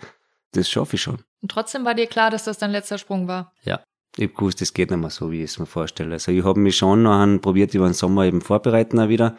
[0.51, 1.18] Das schaffe ich schon.
[1.41, 3.53] Und trotzdem war dir klar, dass das dein letzter Sprung war?
[3.64, 3.80] Ja
[4.18, 6.14] ich hab gewusst, das geht nicht mehr so, wie ich es mir vorstelle.
[6.14, 9.38] Also ich habe mich schon nachher probiert über den Sommer eben vorbereiten auch wieder.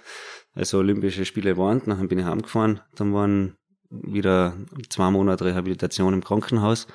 [0.54, 3.56] Also Olympische Spiele waren, nachher bin ich heimgefahren, dann waren
[3.90, 4.56] wieder
[4.88, 6.86] zwei Monate Rehabilitation im Krankenhaus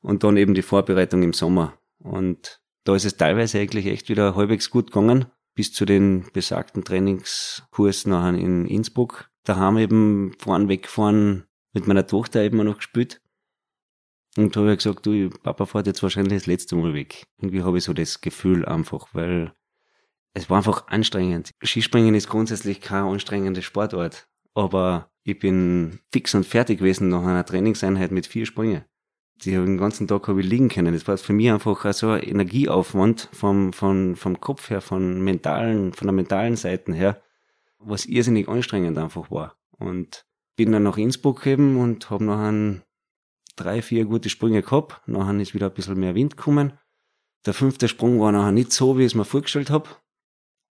[0.00, 1.78] und dann eben die Vorbereitung im Sommer.
[1.98, 6.84] Und da ist es teilweise eigentlich echt wieder halbwegs gut gegangen, bis zu den besagten
[6.84, 9.30] Trainingskurs nachher in Innsbruck.
[9.44, 13.21] Da haben wir eben vorn weggefahren mit meiner Tochter eben noch gespielt.
[14.36, 17.26] Und da habe ich gesagt, du, Papa fährt jetzt wahrscheinlich das letzte Mal weg.
[17.38, 19.52] Irgendwie habe ich so das Gefühl einfach, weil
[20.34, 21.52] es war einfach anstrengend.
[21.62, 27.44] Skispringen ist grundsätzlich kein anstrengender Sportart, aber ich bin fix und fertig gewesen nach einer
[27.44, 28.84] Trainingseinheit mit vier Sprüngen.
[29.44, 30.94] Die habe den ganzen Tag habe ich liegen können.
[30.94, 35.92] Das war für mich einfach so ein Energieaufwand vom, vom, vom Kopf her, von mentalen,
[35.92, 37.20] von der mentalen Seite her,
[37.78, 39.56] was irrsinnig anstrengend einfach war.
[39.78, 40.24] Und
[40.56, 42.38] bin dann nach Innsbruck eben und habe noch
[43.56, 45.00] drei, vier gute Sprünge gehabt.
[45.06, 46.78] Nachher ist wieder ein bisschen mehr Wind gekommen.
[47.44, 49.88] Der fünfte Sprung war nachher nicht so, wie ich es mir vorgestellt habe.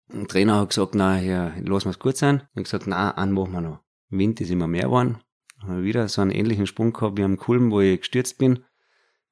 [0.09, 2.37] Der Trainer hat gesagt, na, ja, lass mal's gut sein.
[2.37, 3.79] Ich habe gesagt, na, einen machen wir noch.
[4.09, 5.19] Wind ist immer mehr geworden.
[5.61, 8.63] Habe wieder so einen ähnlichen Sprung gehabt wie am Kulm, wo ich gestürzt bin.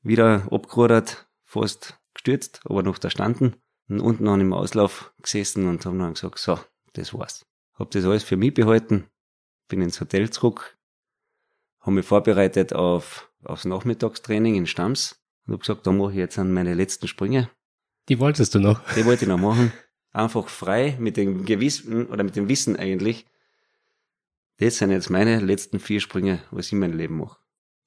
[0.02, 3.56] Wieder abgerudert, fast gestürzt, aber noch da standen.
[3.90, 6.60] Und unten noch im Auslauf gesessen und habe dann gesagt, so,
[6.94, 7.46] das war's.
[7.74, 9.10] Hab das alles für mich behalten,
[9.68, 10.78] bin ins Hotel zurück,
[11.80, 16.40] habe mich vorbereitet auf, aufs Nachmittagstraining in Stams und habe gesagt, da mache ich jetzt
[16.40, 17.50] an meine letzten Sprünge.
[18.08, 18.82] Die wolltest du noch?
[18.96, 19.72] Die wollte ich noch machen.
[20.12, 23.26] Einfach frei, mit dem Gewissen oder mit dem Wissen eigentlich.
[24.58, 27.38] Das sind jetzt meine letzten vier Sprünge, was ich in meinem Leben mache.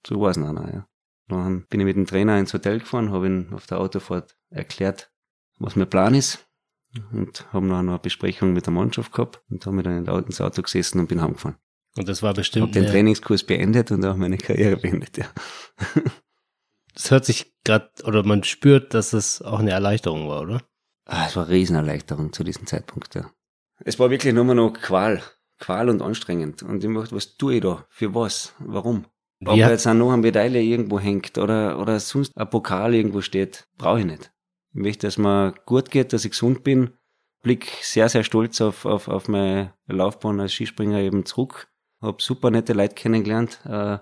[0.07, 0.89] So war es nachher, ja.
[1.29, 5.13] Dann bin ich mit dem Trainer ins Hotel gefahren, habe ihn auf der Autofahrt erklärt,
[5.59, 6.47] was mein Plan ist
[7.13, 11.01] und haben noch eine Besprechung mit der Mannschaft gehabt und haben dann ins Auto gesessen
[11.01, 11.57] und bin heimgefahren.
[11.97, 12.67] Und das war bestimmt.
[12.67, 15.27] Hab den Trainingskurs beendet und auch meine Karriere beendet, ja.
[16.95, 20.63] Das hört sich gerade, oder man spürt, dass es auch eine Erleichterung war, oder?
[21.07, 23.31] Ah, es war eine Riesenerleichterung zu diesem Zeitpunkt, ja.
[23.85, 25.23] Es war wirklich nur noch Qual.
[25.59, 26.63] Qual und anstrengend.
[26.63, 27.87] Und ich dachte, was tue ich da?
[27.89, 28.55] Für was?
[28.59, 29.07] Warum?
[29.45, 29.71] Ob Ja.
[29.71, 34.01] jetzt auch noch eine Medaille irgendwo hängt oder, oder sonst ein Pokal irgendwo steht, brauche
[34.01, 34.31] ich nicht.
[34.75, 36.93] Ich möchte, dass mir gut geht, dass ich gesund bin.
[37.43, 41.69] Blick sehr, sehr stolz auf, auf, auf meine Laufbahn als Skispringer eben zurück.
[42.03, 43.61] Hab super nette Leute kennengelernt.
[43.65, 43.99] Äh,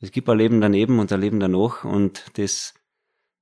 [0.00, 2.74] Es gibt ein Leben daneben und ein Leben danach und das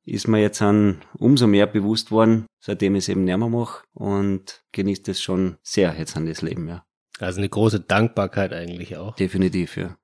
[0.04, 4.62] ist mir jetzt an umso mehr bewusst worden, seitdem ich es eben mehr mache und
[4.72, 6.84] genießt es schon sehr jetzt an das Leben, ja.
[7.18, 9.16] Also eine große Dankbarkeit eigentlich auch.
[9.16, 9.96] Definitiv, ja.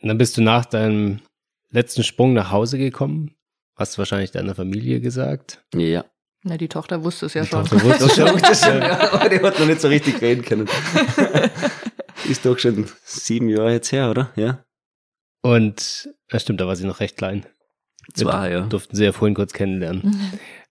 [0.00, 1.20] Und dann bist du nach deinem
[1.68, 3.36] letzten Sprung nach Hause gekommen.
[3.76, 5.62] Hast wahrscheinlich deiner Familie gesagt.
[5.74, 6.04] Ja.
[6.42, 7.64] Na, die Tochter wusste es ja schon.
[7.66, 8.04] Tochter wusste
[8.40, 10.68] das schon, ja, aber die hat noch nicht so richtig reden können.
[12.30, 14.30] ist doch schon sieben Jahre jetzt her, oder?
[14.36, 14.64] Ja.
[15.42, 17.44] Und, ja stimmt, da war sie noch recht klein.
[18.14, 18.60] Zwei, ja.
[18.62, 20.16] Durften sie ja vorhin kurz kennenlernen.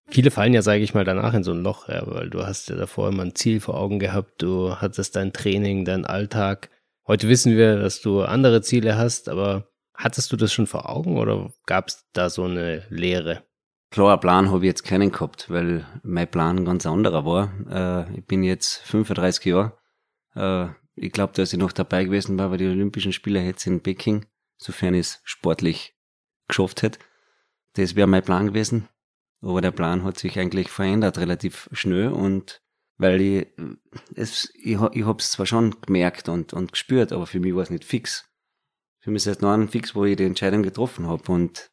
[0.07, 2.70] Viele fallen ja, sage ich mal, danach in so ein Loch, ja, weil du hast
[2.70, 6.70] ja davor immer ein Ziel vor Augen gehabt, du hattest dein Training, deinen Alltag.
[7.07, 11.18] Heute wissen wir, dass du andere Ziele hast, aber hattest du das schon vor Augen
[11.18, 13.43] oder gab es da so eine Lehre?
[13.91, 18.07] Klar, einen Plan habe ich jetzt keinen gehabt, weil mein Plan ein ganz anderer war.
[18.10, 19.78] Äh, ich bin jetzt 35 Jahre.
[20.36, 23.82] Äh, ich glaube, dass ich noch dabei gewesen war, weil die Olympischen Spiele jetzt in
[23.82, 24.26] Peking,
[24.58, 25.95] sofern ich es sportlich
[26.47, 27.00] geschafft hätte.
[27.74, 28.89] Das wäre mein Plan gewesen.
[29.41, 32.10] Aber der Plan hat sich eigentlich verändert, relativ schnell.
[32.10, 32.62] Und
[32.97, 33.47] weil ich,
[34.16, 37.64] es, ich, ich habe es zwar schon gemerkt und, und gespürt, aber für mich war
[37.64, 38.30] es nicht fix.
[39.00, 41.32] Für mich ist es noch ein Fix, wo ich die Entscheidung getroffen habe.
[41.32, 41.72] Und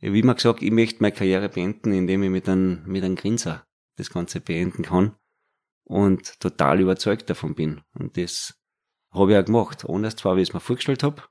[0.00, 3.66] wie immer gesagt, ich möchte meine Karriere beenden, indem ich mit einem, mit einem Grinser
[3.96, 5.14] das Ganze beenden kann
[5.88, 7.80] und total überzeugt davon bin.
[7.98, 8.54] Und das
[9.10, 9.84] habe ich auch gemacht.
[9.88, 11.22] Anders zwar, wie ich es mir vorgestellt habe,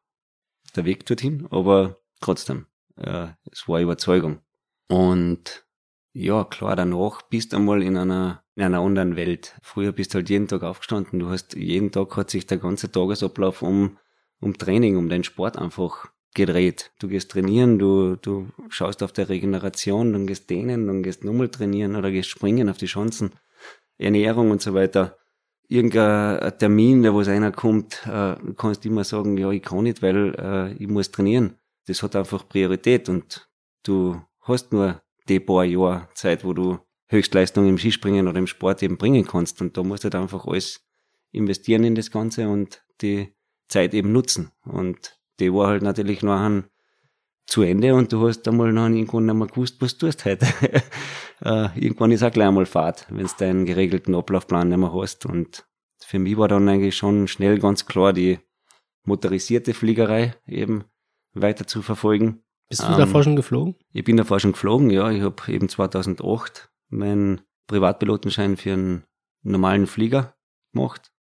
[0.75, 2.65] der Weg dorthin, aber trotzdem,
[2.97, 4.41] äh, es war Überzeugung.
[4.89, 5.65] Und
[6.13, 9.55] ja, klar, danach bist du einmal in einer, in einer anderen Welt.
[9.61, 11.19] Früher bist du halt jeden Tag aufgestanden.
[11.19, 13.99] Du hast, jeden Tag hat sich der ganze Tagesablauf um,
[14.39, 16.91] um Training, um deinen Sport einfach gedreht.
[16.99, 21.49] Du gehst trainieren, du, du schaust auf der Regeneration, dann gehst dehnen, dann gehst nochmal
[21.49, 23.31] trainieren oder gehst springen auf die Chancen,
[23.97, 25.17] Ernährung und so weiter.
[25.67, 29.83] Irgendein Termin, der wo es einer kommt, äh, du kannst immer sagen, ja, ich kann
[29.83, 31.57] nicht, weil äh, ich muss trainieren.
[31.87, 33.49] Das hat einfach Priorität und
[33.83, 36.79] du hast nur die paar Jahre Zeit, wo du
[37.09, 39.61] Höchstleistung im Skispringen oder im Sport eben bringen kannst.
[39.61, 40.85] Und da musst du halt einfach alles
[41.31, 43.33] investieren in das Ganze und die
[43.67, 44.51] Zeit eben nutzen.
[44.63, 46.65] Und die war halt natürlich noch ein
[47.47, 50.45] zu Ende und du hast einmal noch irgendwann nicht mehr gewusst, was du tust heute.
[51.41, 55.25] äh, irgendwann ist auch gleich einmal Fahrt, wenn du deinen geregelten Ablaufplan nicht mehr hast.
[55.25, 55.65] Und
[56.03, 58.39] für mich war dann eigentlich schon schnell ganz klar, die
[59.03, 60.83] motorisierte Fliegerei eben
[61.33, 62.43] weiter zu verfolgen.
[62.69, 63.75] Bist du Ähm, davor schon geflogen?
[63.93, 65.09] Ich bin davor schon geflogen, ja.
[65.09, 69.03] Ich habe eben 2008 meinen Privatpilotenschein für einen
[69.41, 70.35] normalen Flieger
[70.73, 71.13] gemacht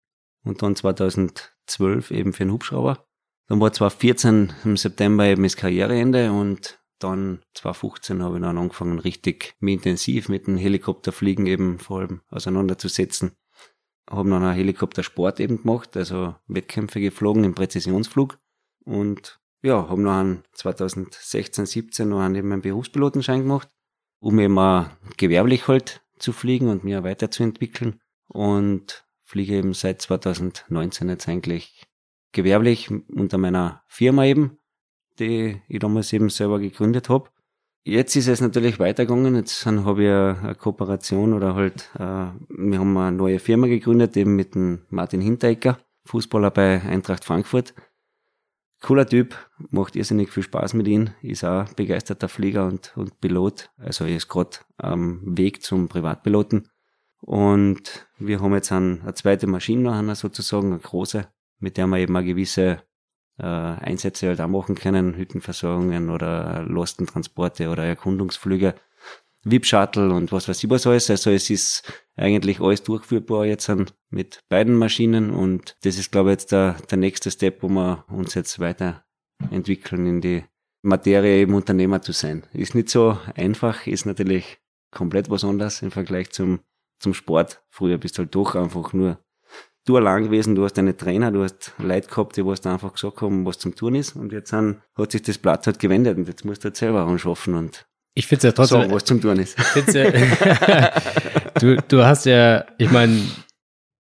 [0.43, 3.07] und dann 2012 eben für einen Hubschrauber.
[3.47, 8.99] Dann war 2014 im September eben das Karriereende und dann 2015 habe ich dann angefangen,
[8.99, 13.33] richtig intensiv mit dem Helikopterfliegen eben vor allem auseinanderzusetzen.
[14.09, 18.39] Habe dann auch Helikoptersport eben gemacht, also Wettkämpfe geflogen im Präzisionsflug
[18.85, 23.69] und ja, habe noch 2016, 17 noch eben einen Berufspilotenschein gemacht,
[24.21, 24.87] um eben auch
[25.17, 31.87] gewerblich halt zu fliegen und mir weiterzuentwickeln und fliege eben seit 2019 jetzt eigentlich
[32.35, 34.59] gewerblich unter meiner Firma eben,
[35.19, 37.31] die ich damals eben selber gegründet habe.
[37.87, 39.35] Jetzt ist es natürlich weitergegangen.
[39.37, 44.37] Jetzt habe ich eine Kooperation oder halt, äh, wir haben eine neue Firma gegründet, eben
[44.37, 47.75] mit dem Martin Hinteregger, Fußballer bei Eintracht Frankfurt.
[48.81, 49.35] Cooler Typ,
[49.71, 53.71] macht irrsinnig viel Spaß mit ihm, ist auch begeisterter Flieger und, und Pilot.
[53.79, 56.69] Also er ist gerade am Weg zum Privatpiloten.
[57.21, 61.27] Und wir haben jetzt eine, zweite Maschine sozusagen, eine große,
[61.65, 62.83] mit der wir eben eine gewisse
[63.39, 68.75] äh, Einsätze halt auch machen können, Hüttenversorgungen oder Lastentransporte oder Erkundungsflüge,
[69.45, 71.11] VIP-Shuttle und was weiß ich was alles.
[71.11, 71.83] Also es ist
[72.17, 73.71] eigentlich alles durchführbar jetzt
[74.11, 78.05] mit beiden Maschinen und das ist, glaube ich, jetzt der, der nächste Step, wo wir
[78.09, 80.45] uns jetzt weiterentwickeln in die
[80.83, 82.43] Materie, eben Unternehmer zu sein.
[82.53, 84.59] Ist nicht so einfach, ist natürlich
[84.91, 86.61] komplett was anderes im Vergleich zum,
[86.99, 87.65] zum Sport.
[87.71, 89.19] Früher bist du halt doch einfach nur
[89.85, 92.93] du allein gewesen, du hast deine Trainer, du hast Leute gehabt, die was da einfach
[92.93, 94.17] gesagt haben, was zum tun ist.
[94.17, 97.03] Und jetzt haben, hat sich das Blatt halt gewendet und jetzt musst du halt selber
[97.03, 98.89] anschaffen und ich finde es ja trotzdem.
[98.89, 99.59] So, was zum tun ist.
[99.93, 100.93] Ja,
[101.61, 103.21] du, du hast ja, ich meine,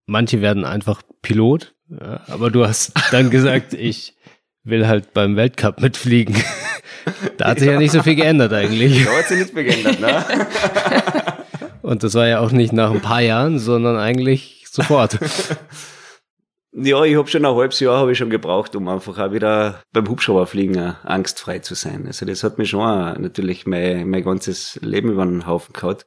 [0.06, 4.14] manche werden einfach Pilot, ja, aber du hast dann gesagt, ich
[4.62, 6.36] will halt beim Weltcup mitfliegen.
[7.36, 7.74] Da hat sich ja.
[7.74, 9.04] ja nicht so viel geändert eigentlich.
[9.04, 10.24] Da hat sich nichts mehr geändert, ne?
[11.82, 15.18] Und das war ja auch nicht nach ein paar Jahren, sondern eigentlich sofort.
[16.76, 19.80] Ja, ich habe schon ein halbes Jahr habe ich schon gebraucht, um einfach auch wieder
[19.92, 22.04] beim Hubschrauberfliegen angstfrei zu sein.
[22.08, 25.98] Also das hat mir schon auch natürlich mein, mein ganzes Leben über den Haufen gehauen.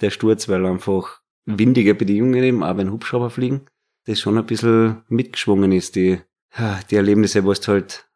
[0.00, 3.62] Der Sturz, weil einfach windige Bedingungen eben, auch beim Hubschrauberfliegen,
[4.04, 6.20] das schon ein bisschen mitgeschwungen ist, die,
[6.88, 8.08] die Erlebnisse, was du halt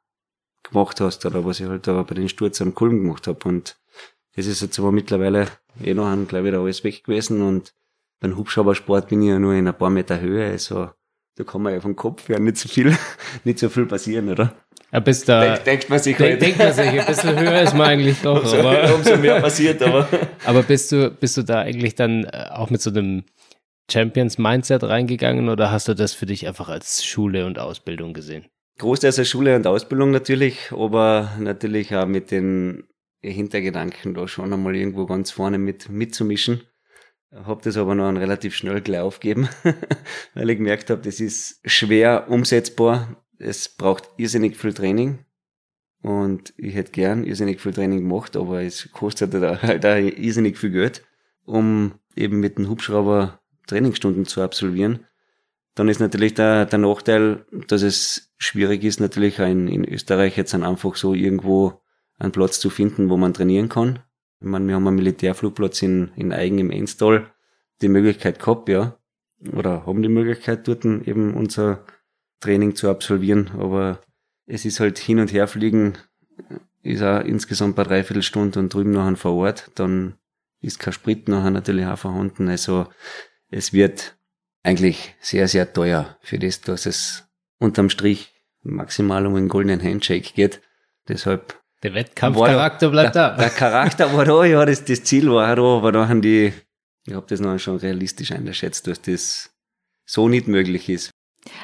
[0.63, 3.49] gemacht hast oder was ich halt da bei den Sturz am Kulm gemacht habe.
[3.49, 3.81] Und
[4.37, 5.49] das ist jetzt aber mittlerweile
[5.83, 7.75] eh noch gleich wieder alles weg gewesen und
[8.21, 10.91] beim Hubschraubersport bin ich ja nur in ein paar Meter Höhe, also
[11.37, 12.97] da kann man ja vom Kopf ja nicht so viel,
[13.45, 14.55] nicht so viel passieren, oder?
[14.93, 15.41] Ja, bis da.
[15.41, 16.43] Denk, denkt man sich denk, halt.
[16.43, 18.43] Denkt man sich, ein bisschen höher ist man eigentlich doch.
[18.43, 20.09] umso, aber, umso mehr passiert, aber.
[20.45, 23.25] aber bist du, bist du da eigentlich dann äh, auch mit so einem
[23.91, 28.47] Champions-Mindset reingegangen oder hast du das für dich einfach als Schule und Ausbildung gesehen?
[28.79, 32.85] Großteils als Schule und Ausbildung natürlich, aber natürlich auch mit den
[33.23, 36.63] Hintergedanken da schon einmal irgendwo ganz vorne mit mitzumischen.
[37.45, 39.49] Habe das aber noch relativ schnell gleich aufgeben,
[40.35, 43.23] weil ich gemerkt habe, das ist schwer umsetzbar.
[43.39, 45.19] Es braucht irrsinnig viel Training.
[46.03, 50.71] Und ich hätte gern irrsinnig viel Training gemacht, aber es kostet halt auch irrsinnig viel
[50.71, 51.05] Geld,
[51.45, 55.07] um eben mit dem Hubschrauber Trainingsstunden zu absolvieren.
[55.75, 60.55] Dann ist natürlich der, der Nachteil, dass es schwierig ist, natürlich in, in Österreich jetzt
[60.55, 61.83] einfach so irgendwo
[62.19, 63.99] einen Platz zu finden, wo man trainieren kann.
[64.41, 67.33] Ich meine, wir haben einen Militärflugplatz in, in Eigen im Enstal
[67.81, 68.99] die Möglichkeit gehabt, ja.
[69.53, 71.85] Oder haben die Möglichkeit, dort eben unser
[72.41, 73.51] Training zu absolvieren.
[73.59, 74.01] Aber
[74.47, 75.99] es ist halt hin und her fliegen,
[76.83, 79.71] ist auch insgesamt bei dreiviertel Stunden und drüben noch vor Ort.
[79.75, 80.15] Dann
[80.61, 82.49] ist kein Sprit nachher natürlich auch vorhanden.
[82.49, 82.87] Also
[83.51, 84.17] es wird
[84.63, 87.29] eigentlich sehr, sehr teuer für das, dass es
[87.59, 90.61] unterm Strich maximal um einen goldenen Handshake geht.
[91.09, 93.37] Deshalb der Wettkampfcharakter bleibt der, da.
[93.37, 96.53] Der Charakter war da, ja, das, das Ziel war da, aber da haben die,
[97.07, 99.51] ich habe das noch schon realistisch eingeschätzt, dass das
[100.05, 101.11] so nicht möglich ist.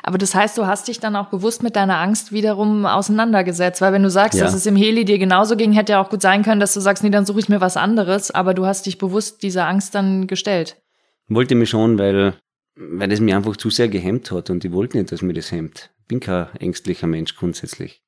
[0.05, 3.93] Aber das heißt, du hast dich dann auch bewusst mit deiner Angst wiederum auseinandergesetzt, weil
[3.93, 4.45] wenn du sagst, ja.
[4.45, 6.81] dass es im Heli dir genauso ging, hätte ja auch gut sein können, dass du
[6.81, 9.97] sagst, nee, dann suche ich mir was anderes, aber du hast dich bewusst dieser Angst
[9.97, 10.81] dann gestellt.
[11.27, 12.35] Wollte mich schon, weil,
[12.77, 15.51] weil es mir einfach zu sehr gehemmt hat und ich wollte nicht, dass mir das
[15.51, 15.91] hemmt.
[16.03, 18.03] Ich bin kein ängstlicher Mensch grundsätzlich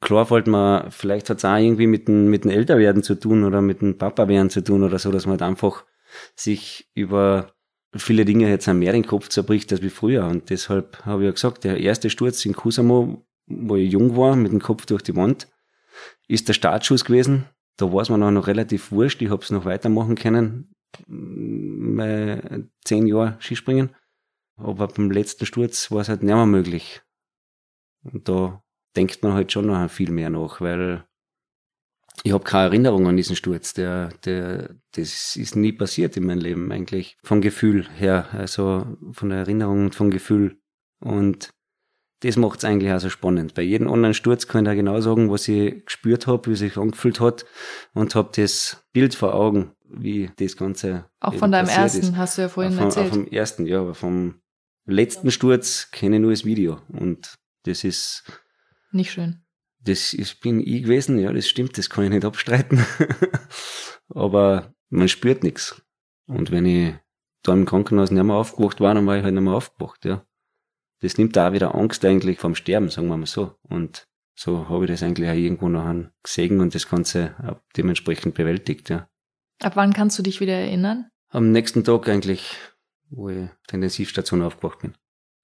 [0.00, 3.44] klar fällt man, vielleicht hat es auch irgendwie mit dem, mit dem Älterwerden zu tun
[3.44, 5.84] oder mit dem Papa-Werden zu tun oder so, dass man halt einfach
[6.34, 7.52] sich über
[7.94, 10.26] viele Dinge jetzt am mehr den Kopf zerbricht als wie früher.
[10.26, 14.36] Und deshalb habe ich ja gesagt, der erste Sturz in Kusamo, wo ich jung war,
[14.36, 15.48] mit dem Kopf durch die Wand,
[16.28, 17.46] ist der Startschuss gewesen.
[17.76, 19.22] Da war es mir noch relativ wurscht.
[19.22, 20.74] Ich habe es noch weitermachen können,
[21.06, 23.90] bei zehn Jahre Skispringen.
[24.56, 27.02] Aber beim letzten Sturz war es halt nicht mehr möglich.
[28.02, 28.62] Und da
[28.96, 31.04] denkt man halt schon noch viel mehr nach, weil
[32.22, 33.72] ich habe keine Erinnerung an diesen Sturz.
[33.74, 37.16] Der, der, das ist nie passiert in meinem Leben eigentlich.
[37.22, 40.58] Vom Gefühl her, also von der Erinnerung und vom Gefühl.
[41.00, 41.50] Und
[42.20, 43.54] das macht's eigentlich auch so spannend.
[43.54, 46.76] Bei jedem anderen Sturz kann ich da genau sagen, was ich gespürt habe, wie sich
[46.76, 47.46] angefühlt hat
[47.94, 51.06] und habe das Bild vor Augen, wie das Ganze.
[51.20, 52.16] Auch von deinem ersten, ist.
[52.16, 53.08] hast du ja vorhin vom, erzählt.
[53.08, 54.42] Vom ersten, ja, aber vom
[54.84, 58.24] letzten Sturz kenne ich nur das Video und das ist
[58.92, 59.42] nicht schön.
[59.82, 62.84] Das ist, bin ich gewesen, ja, das stimmt, das kann ich nicht abstreiten.
[64.08, 65.82] aber man spürt nichts.
[66.26, 66.94] Und wenn ich
[67.42, 70.24] da im Krankenhaus nicht mehr aufgewacht war, dann war ich halt nicht mehr aufgewacht, ja.
[71.00, 73.54] Das nimmt da auch wieder Angst eigentlich vom Sterben, sagen wir mal so.
[73.62, 78.34] Und so habe ich das eigentlich auch irgendwo noch gesehen und das Ganze auch dementsprechend
[78.34, 79.08] bewältigt, ja.
[79.62, 81.10] Ab wann kannst du dich wieder erinnern?
[81.28, 82.56] Am nächsten Tag eigentlich,
[83.08, 84.94] wo ich auf der Intensivstation aufgewacht bin.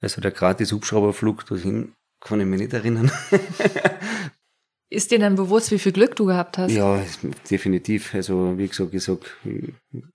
[0.01, 1.94] Also der gratis Hubschrauberflug dorthin
[2.27, 3.11] kann ich mich nicht erinnern.
[4.89, 6.72] Ist dir dann bewusst, wie viel Glück du gehabt hast?
[6.72, 7.03] Ja,
[7.51, 8.14] definitiv.
[8.14, 9.18] Also wie gesagt, ich sag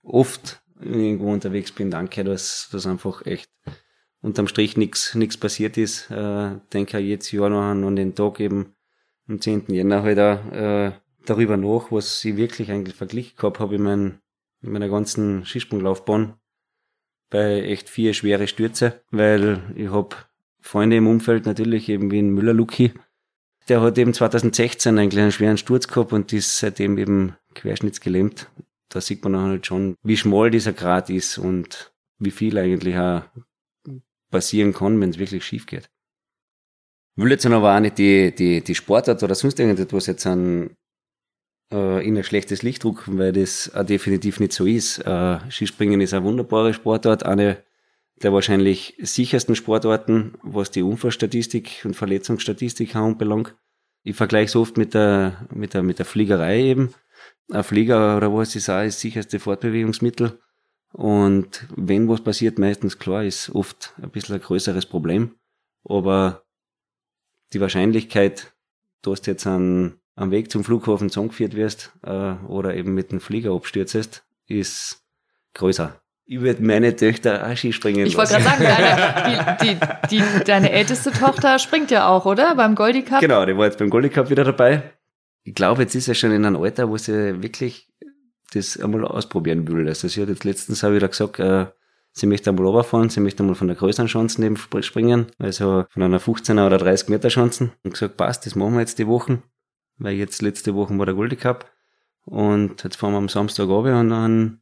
[0.02, 3.50] oft irgendwo unterwegs bin, danke, dass das einfach echt
[4.22, 6.10] unterm Strich nichts nichts passiert ist.
[6.10, 8.74] Äh, denke jetzt Jahr noch an, an den Tag eben
[9.28, 9.66] am 10.
[9.68, 10.92] Jänner halt auch, äh,
[11.26, 14.20] darüber nach, was ich wirklich eigentlich verglichen gehabt habe in, mein,
[14.62, 16.34] in meiner ganzen Skisprunglaufbahn
[17.30, 20.16] bei echt vier schwere Stürze, weil ich habe
[20.62, 22.92] Freunde im Umfeld natürlich eben wie ein Müller-Luki,
[23.68, 28.48] der hat eben 2016 eigentlich einen schweren Sturz gehabt und ist seitdem eben querschnittsgelähmt.
[28.88, 33.22] Da sieht man halt schon, wie schmal dieser Grad ist und wie viel eigentlich auch
[34.30, 35.88] passieren kann, wenn es wirklich schief geht.
[37.16, 40.76] Ich will jetzt aber auch nicht die, die, die Sportart oder sonst irgendetwas jetzt an,
[41.70, 44.98] äh, in ein schlechtes Licht drucken, weil das auch definitiv nicht so ist.
[44.98, 47.62] Äh, Skispringen ist eine wunderbare Sportart, eine
[48.22, 53.56] der wahrscheinlich sichersten Sportarten, was die Unfallstatistik und Verletzungsstatistik anbelangt.
[54.04, 56.94] Ich vergleiche es oft mit der, mit der, mit der Fliegerei eben.
[57.50, 60.40] Ein Flieger oder was ist auch das sicherste Fortbewegungsmittel.
[60.92, 65.36] Und wenn was passiert, meistens klar, ist oft ein bisschen ein größeres Problem.
[65.84, 66.44] Aber
[67.52, 68.54] die Wahrscheinlichkeit,
[69.02, 73.20] dass du jetzt an, am Weg zum Flughafen zusammengeführt wirst äh, oder eben mit dem
[73.20, 75.04] Flieger abstürzest, ist
[75.54, 76.01] größer.
[76.24, 79.76] Ich würde meine Töchter auch Skispringen Ich wollte gerade sagen, deine, die,
[80.08, 82.54] die, die, deine älteste Tochter springt ja auch, oder?
[82.54, 83.20] Beim Goldie Cup?
[83.20, 84.82] Genau, die war jetzt beim Goldie Cup wieder dabei.
[85.44, 87.88] Ich glaube, jetzt ist er schon in einem Alter, wo sie wirklich
[88.54, 89.88] das einmal ausprobieren will.
[89.88, 91.66] Also sie hat jetzt letztens auch wieder gesagt, äh,
[92.12, 96.02] sie möchte einmal runterfahren, sie möchte einmal von der größeren Chancen eben springen, also von
[96.02, 97.72] einer 15er oder 30 Meter Chancen.
[97.82, 99.42] Und gesagt, passt, das machen wir jetzt die Wochen,
[99.98, 101.70] weil jetzt letzte Woche war der Goldie Cup.
[102.24, 104.61] Und jetzt fahren wir am Samstag runter und dann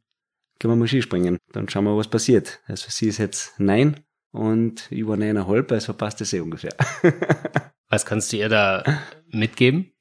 [0.61, 1.39] gehen wir mal Skispringen.
[1.53, 2.59] Dann schauen wir, was passiert.
[2.67, 4.01] Also sie ist jetzt nein
[4.31, 6.75] und ich war neuneinhalb, also passt das eh ungefähr.
[7.89, 8.85] Was kannst du ihr da
[9.27, 9.91] mitgeben?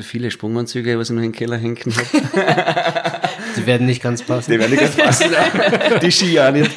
[0.00, 3.28] Viele Sprunganzüge, was ich noch in den Keller hängen habe.
[3.56, 4.52] Die werden nicht ganz passen.
[4.52, 5.30] Die werden nicht ganz passen.
[6.00, 6.70] Die Ski auch nicht.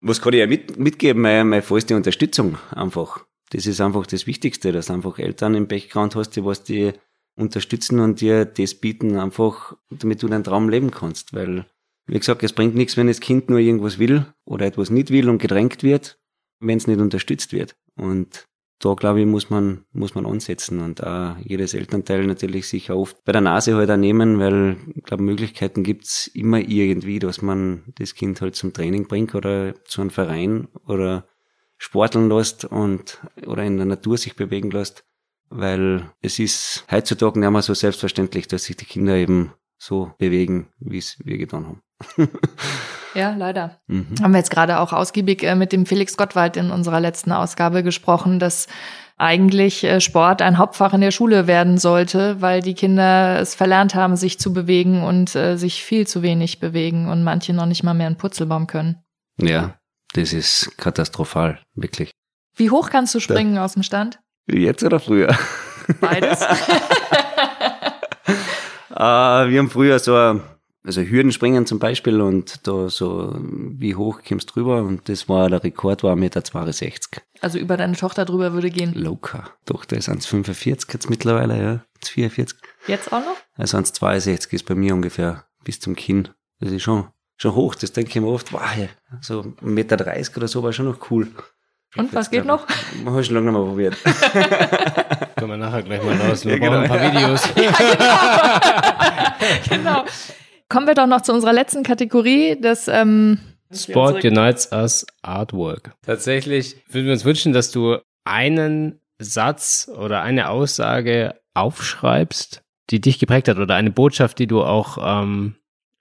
[0.00, 1.22] Was kann ich ja mit, mitgeben?
[1.22, 3.24] Meine, meine vollste Unterstützung einfach.
[3.50, 6.92] Das ist einfach das Wichtigste, dass du einfach Eltern im Background hast, die was die
[7.36, 11.32] unterstützen und dir das bieten, einfach, damit du deinen Traum leben kannst.
[11.32, 11.66] Weil,
[12.06, 15.28] wie gesagt, es bringt nichts, wenn das Kind nur irgendwas will oder etwas nicht will
[15.28, 16.18] und gedrängt wird,
[16.60, 17.76] wenn es nicht unterstützt wird.
[17.96, 18.46] Und
[18.80, 23.22] da glaube ich, muss man, muss man ansetzen und auch jedes Elternteil natürlich sich oft
[23.24, 27.84] bei der Nase halt auch nehmen, weil ich glaube, Möglichkeiten gibt's immer irgendwie, dass man
[27.98, 31.28] das Kind halt zum Training bringt oder zu einem Verein oder
[31.76, 35.04] sporteln lässt und oder in der Natur sich bewegen lässt,
[35.50, 40.68] weil es ist heutzutage nicht mehr so selbstverständlich, dass sich die Kinder eben so bewegen,
[40.78, 41.82] wie es wir getan haben.
[43.14, 43.80] Ja, leider.
[43.86, 44.14] Mhm.
[44.22, 47.82] Haben wir jetzt gerade auch ausgiebig äh, mit dem Felix Gottwald in unserer letzten Ausgabe
[47.82, 48.68] gesprochen, dass
[49.16, 53.94] eigentlich äh, Sport ein Hauptfach in der Schule werden sollte, weil die Kinder es verlernt
[53.94, 57.82] haben, sich zu bewegen und äh, sich viel zu wenig bewegen und manche noch nicht
[57.82, 59.02] mal mehr einen Purzelbaum können.
[59.38, 59.74] Ja,
[60.14, 62.12] das ist katastrophal, wirklich.
[62.56, 63.64] Wie hoch kannst du springen da.
[63.64, 64.20] aus dem Stand?
[64.52, 65.36] Jetzt oder früher?
[66.00, 66.40] Beides.
[68.90, 70.40] äh, wir haben früher so
[70.84, 75.50] also Hürdenspringen zum Beispiel und da so, wie hoch kommst du drüber und das war,
[75.50, 77.22] der Rekord war 1,62 Meter.
[77.40, 78.94] Also über deine Tochter drüber würde gehen?
[78.94, 79.50] Locker.
[79.66, 82.54] Tochter ist 1,45 jetzt mittlerweile, ja, 1,44.
[82.86, 83.36] Jetzt auch noch?
[83.56, 86.28] Also 1,62 ist bei mir ungefähr bis zum Kinn.
[86.60, 88.62] Das ist schon, schon hoch, das denke ich mir oft, wow,
[89.20, 91.28] so 1,30 Meter oder so war schon noch cool.
[91.96, 92.66] Und was geht noch?
[93.04, 93.96] Habe ich schon lange mal probiert.
[95.36, 96.44] Können wir nachher gleich mal raus.
[96.44, 96.78] Wir ja, genau.
[96.78, 97.48] ein paar Videos.
[97.56, 97.72] ja,
[99.68, 99.82] genau.
[99.82, 100.04] genau.
[100.68, 103.38] Kommen wir doch noch zu unserer letzten Kategorie, das ähm
[103.72, 105.94] Sport unites us artwork.
[106.02, 113.18] Tatsächlich würden wir uns wünschen, dass du einen Satz oder eine Aussage aufschreibst, die dich
[113.18, 115.56] geprägt hat oder eine Botschaft, die du auch ähm,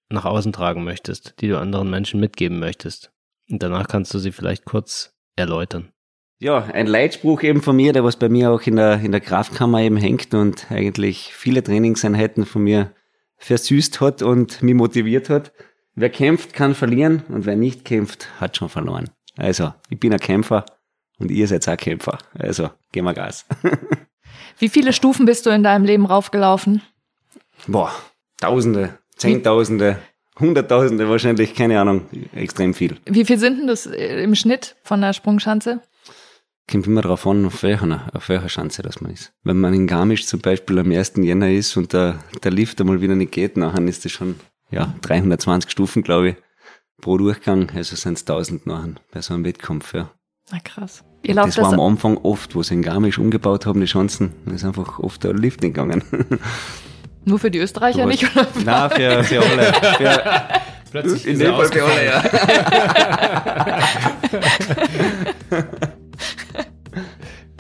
[0.09, 3.11] nach außen tragen möchtest, die du anderen Menschen mitgeben möchtest.
[3.49, 5.91] Und danach kannst du sie vielleicht kurz erläutern.
[6.39, 9.19] Ja, ein Leitspruch eben von mir, der was bei mir auch in der, in der
[9.19, 12.93] Kraftkammer eben hängt und eigentlich viele Trainingseinheiten von mir
[13.37, 15.51] versüßt hat und mich motiviert hat.
[15.95, 19.09] Wer kämpft, kann verlieren und wer nicht kämpft, hat schon verloren.
[19.35, 20.65] Also, ich bin ein Kämpfer
[21.17, 22.17] und ihr seid auch Kämpfer.
[22.37, 23.45] Also, gehen wir Gas.
[24.59, 26.81] Wie viele Stufen bist du in deinem Leben raufgelaufen?
[27.67, 27.91] Boah,
[28.39, 29.99] Tausende, Zehntausende,
[30.39, 32.01] Hunderttausende wahrscheinlich, keine Ahnung,
[32.33, 32.97] extrem viel.
[33.05, 35.81] Wie viel sind denn das äh, im Schnitt von der Sprungschanze?
[36.69, 39.33] Kommt immer darauf an, auf welcher, auf welcher Schanze das man ist.
[39.43, 41.13] Wenn man in Garmisch zum Beispiel am 1.
[41.17, 44.35] Jänner ist und der, der Lift einmal wieder nicht geht, nachher ist das schon,
[44.69, 46.35] ja, 320 Stufen, glaube ich,
[47.01, 47.71] pro Durchgang.
[47.75, 50.11] Also sind es 1000 nachher bei so einem Wettkampf, ja.
[50.51, 51.03] Na krass.
[51.23, 54.63] Ihr das war am Anfang oft, wo sie in Garmisch umgebaut haben, die Chancen, ist
[54.63, 56.03] einfach oft der Lift nicht gegangen.
[57.25, 58.23] Nur für die Österreicher nicht?
[58.35, 58.47] Oder?
[58.63, 59.73] Nein, für, für alle.
[59.97, 60.21] Für,
[60.91, 62.23] Plötzlich in dem Fall für alle, ja.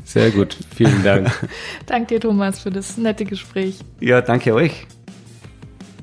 [0.03, 1.29] Sehr gut, vielen Dank.
[1.85, 3.77] Dank dir, Thomas, für das nette Gespräch.
[3.99, 4.87] Ja, danke euch.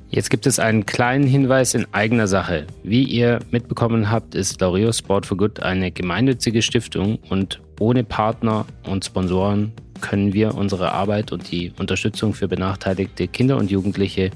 [0.09, 2.69] Jetzt gibt es einen kleinen Hinweis in eigener Sache.
[2.85, 8.65] Wie ihr mitbekommen habt, ist Laureo Sport for Good eine gemeinnützige Stiftung und ohne Partner
[8.85, 14.31] und Sponsoren können wir unsere Arbeit und die Unterstützung für benachteiligte Kinder und Jugendliche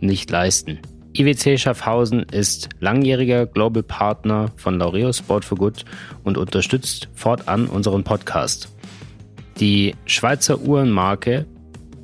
[0.00, 0.78] nicht leisten.
[1.14, 5.84] IWC Schaffhausen ist langjähriger Global Partner von Laureo Sport for Good
[6.24, 8.70] und unterstützt fortan unseren Podcast.
[9.60, 11.44] Die Schweizer Uhrenmarke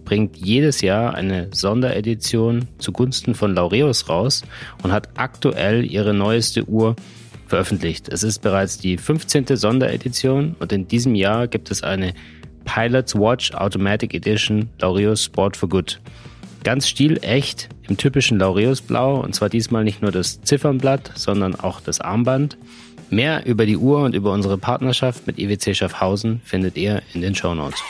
[0.04, 4.42] bringt jedes Jahr eine Sonderedition zugunsten von Laureus raus
[4.82, 6.94] und hat aktuell ihre neueste Uhr
[7.46, 8.08] veröffentlicht.
[8.08, 9.56] Es ist bereits die 15.
[9.56, 12.12] Sonderedition und in diesem Jahr gibt es eine
[12.68, 16.00] Pilot's Watch Automatic Edition Laureus Sport for Good.
[16.64, 21.80] Ganz stilecht im typischen Laureus Blau und zwar diesmal nicht nur das Ziffernblatt, sondern auch
[21.80, 22.58] das Armband.
[23.08, 27.34] Mehr über die Uhr und über unsere Partnerschaft mit IWC Schaffhausen findet ihr in den
[27.34, 27.82] Shownotes.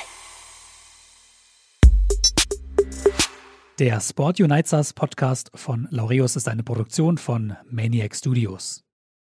[3.80, 8.84] Der Sport Unites Podcast von Laureus ist eine Produktion von Maniac Studios.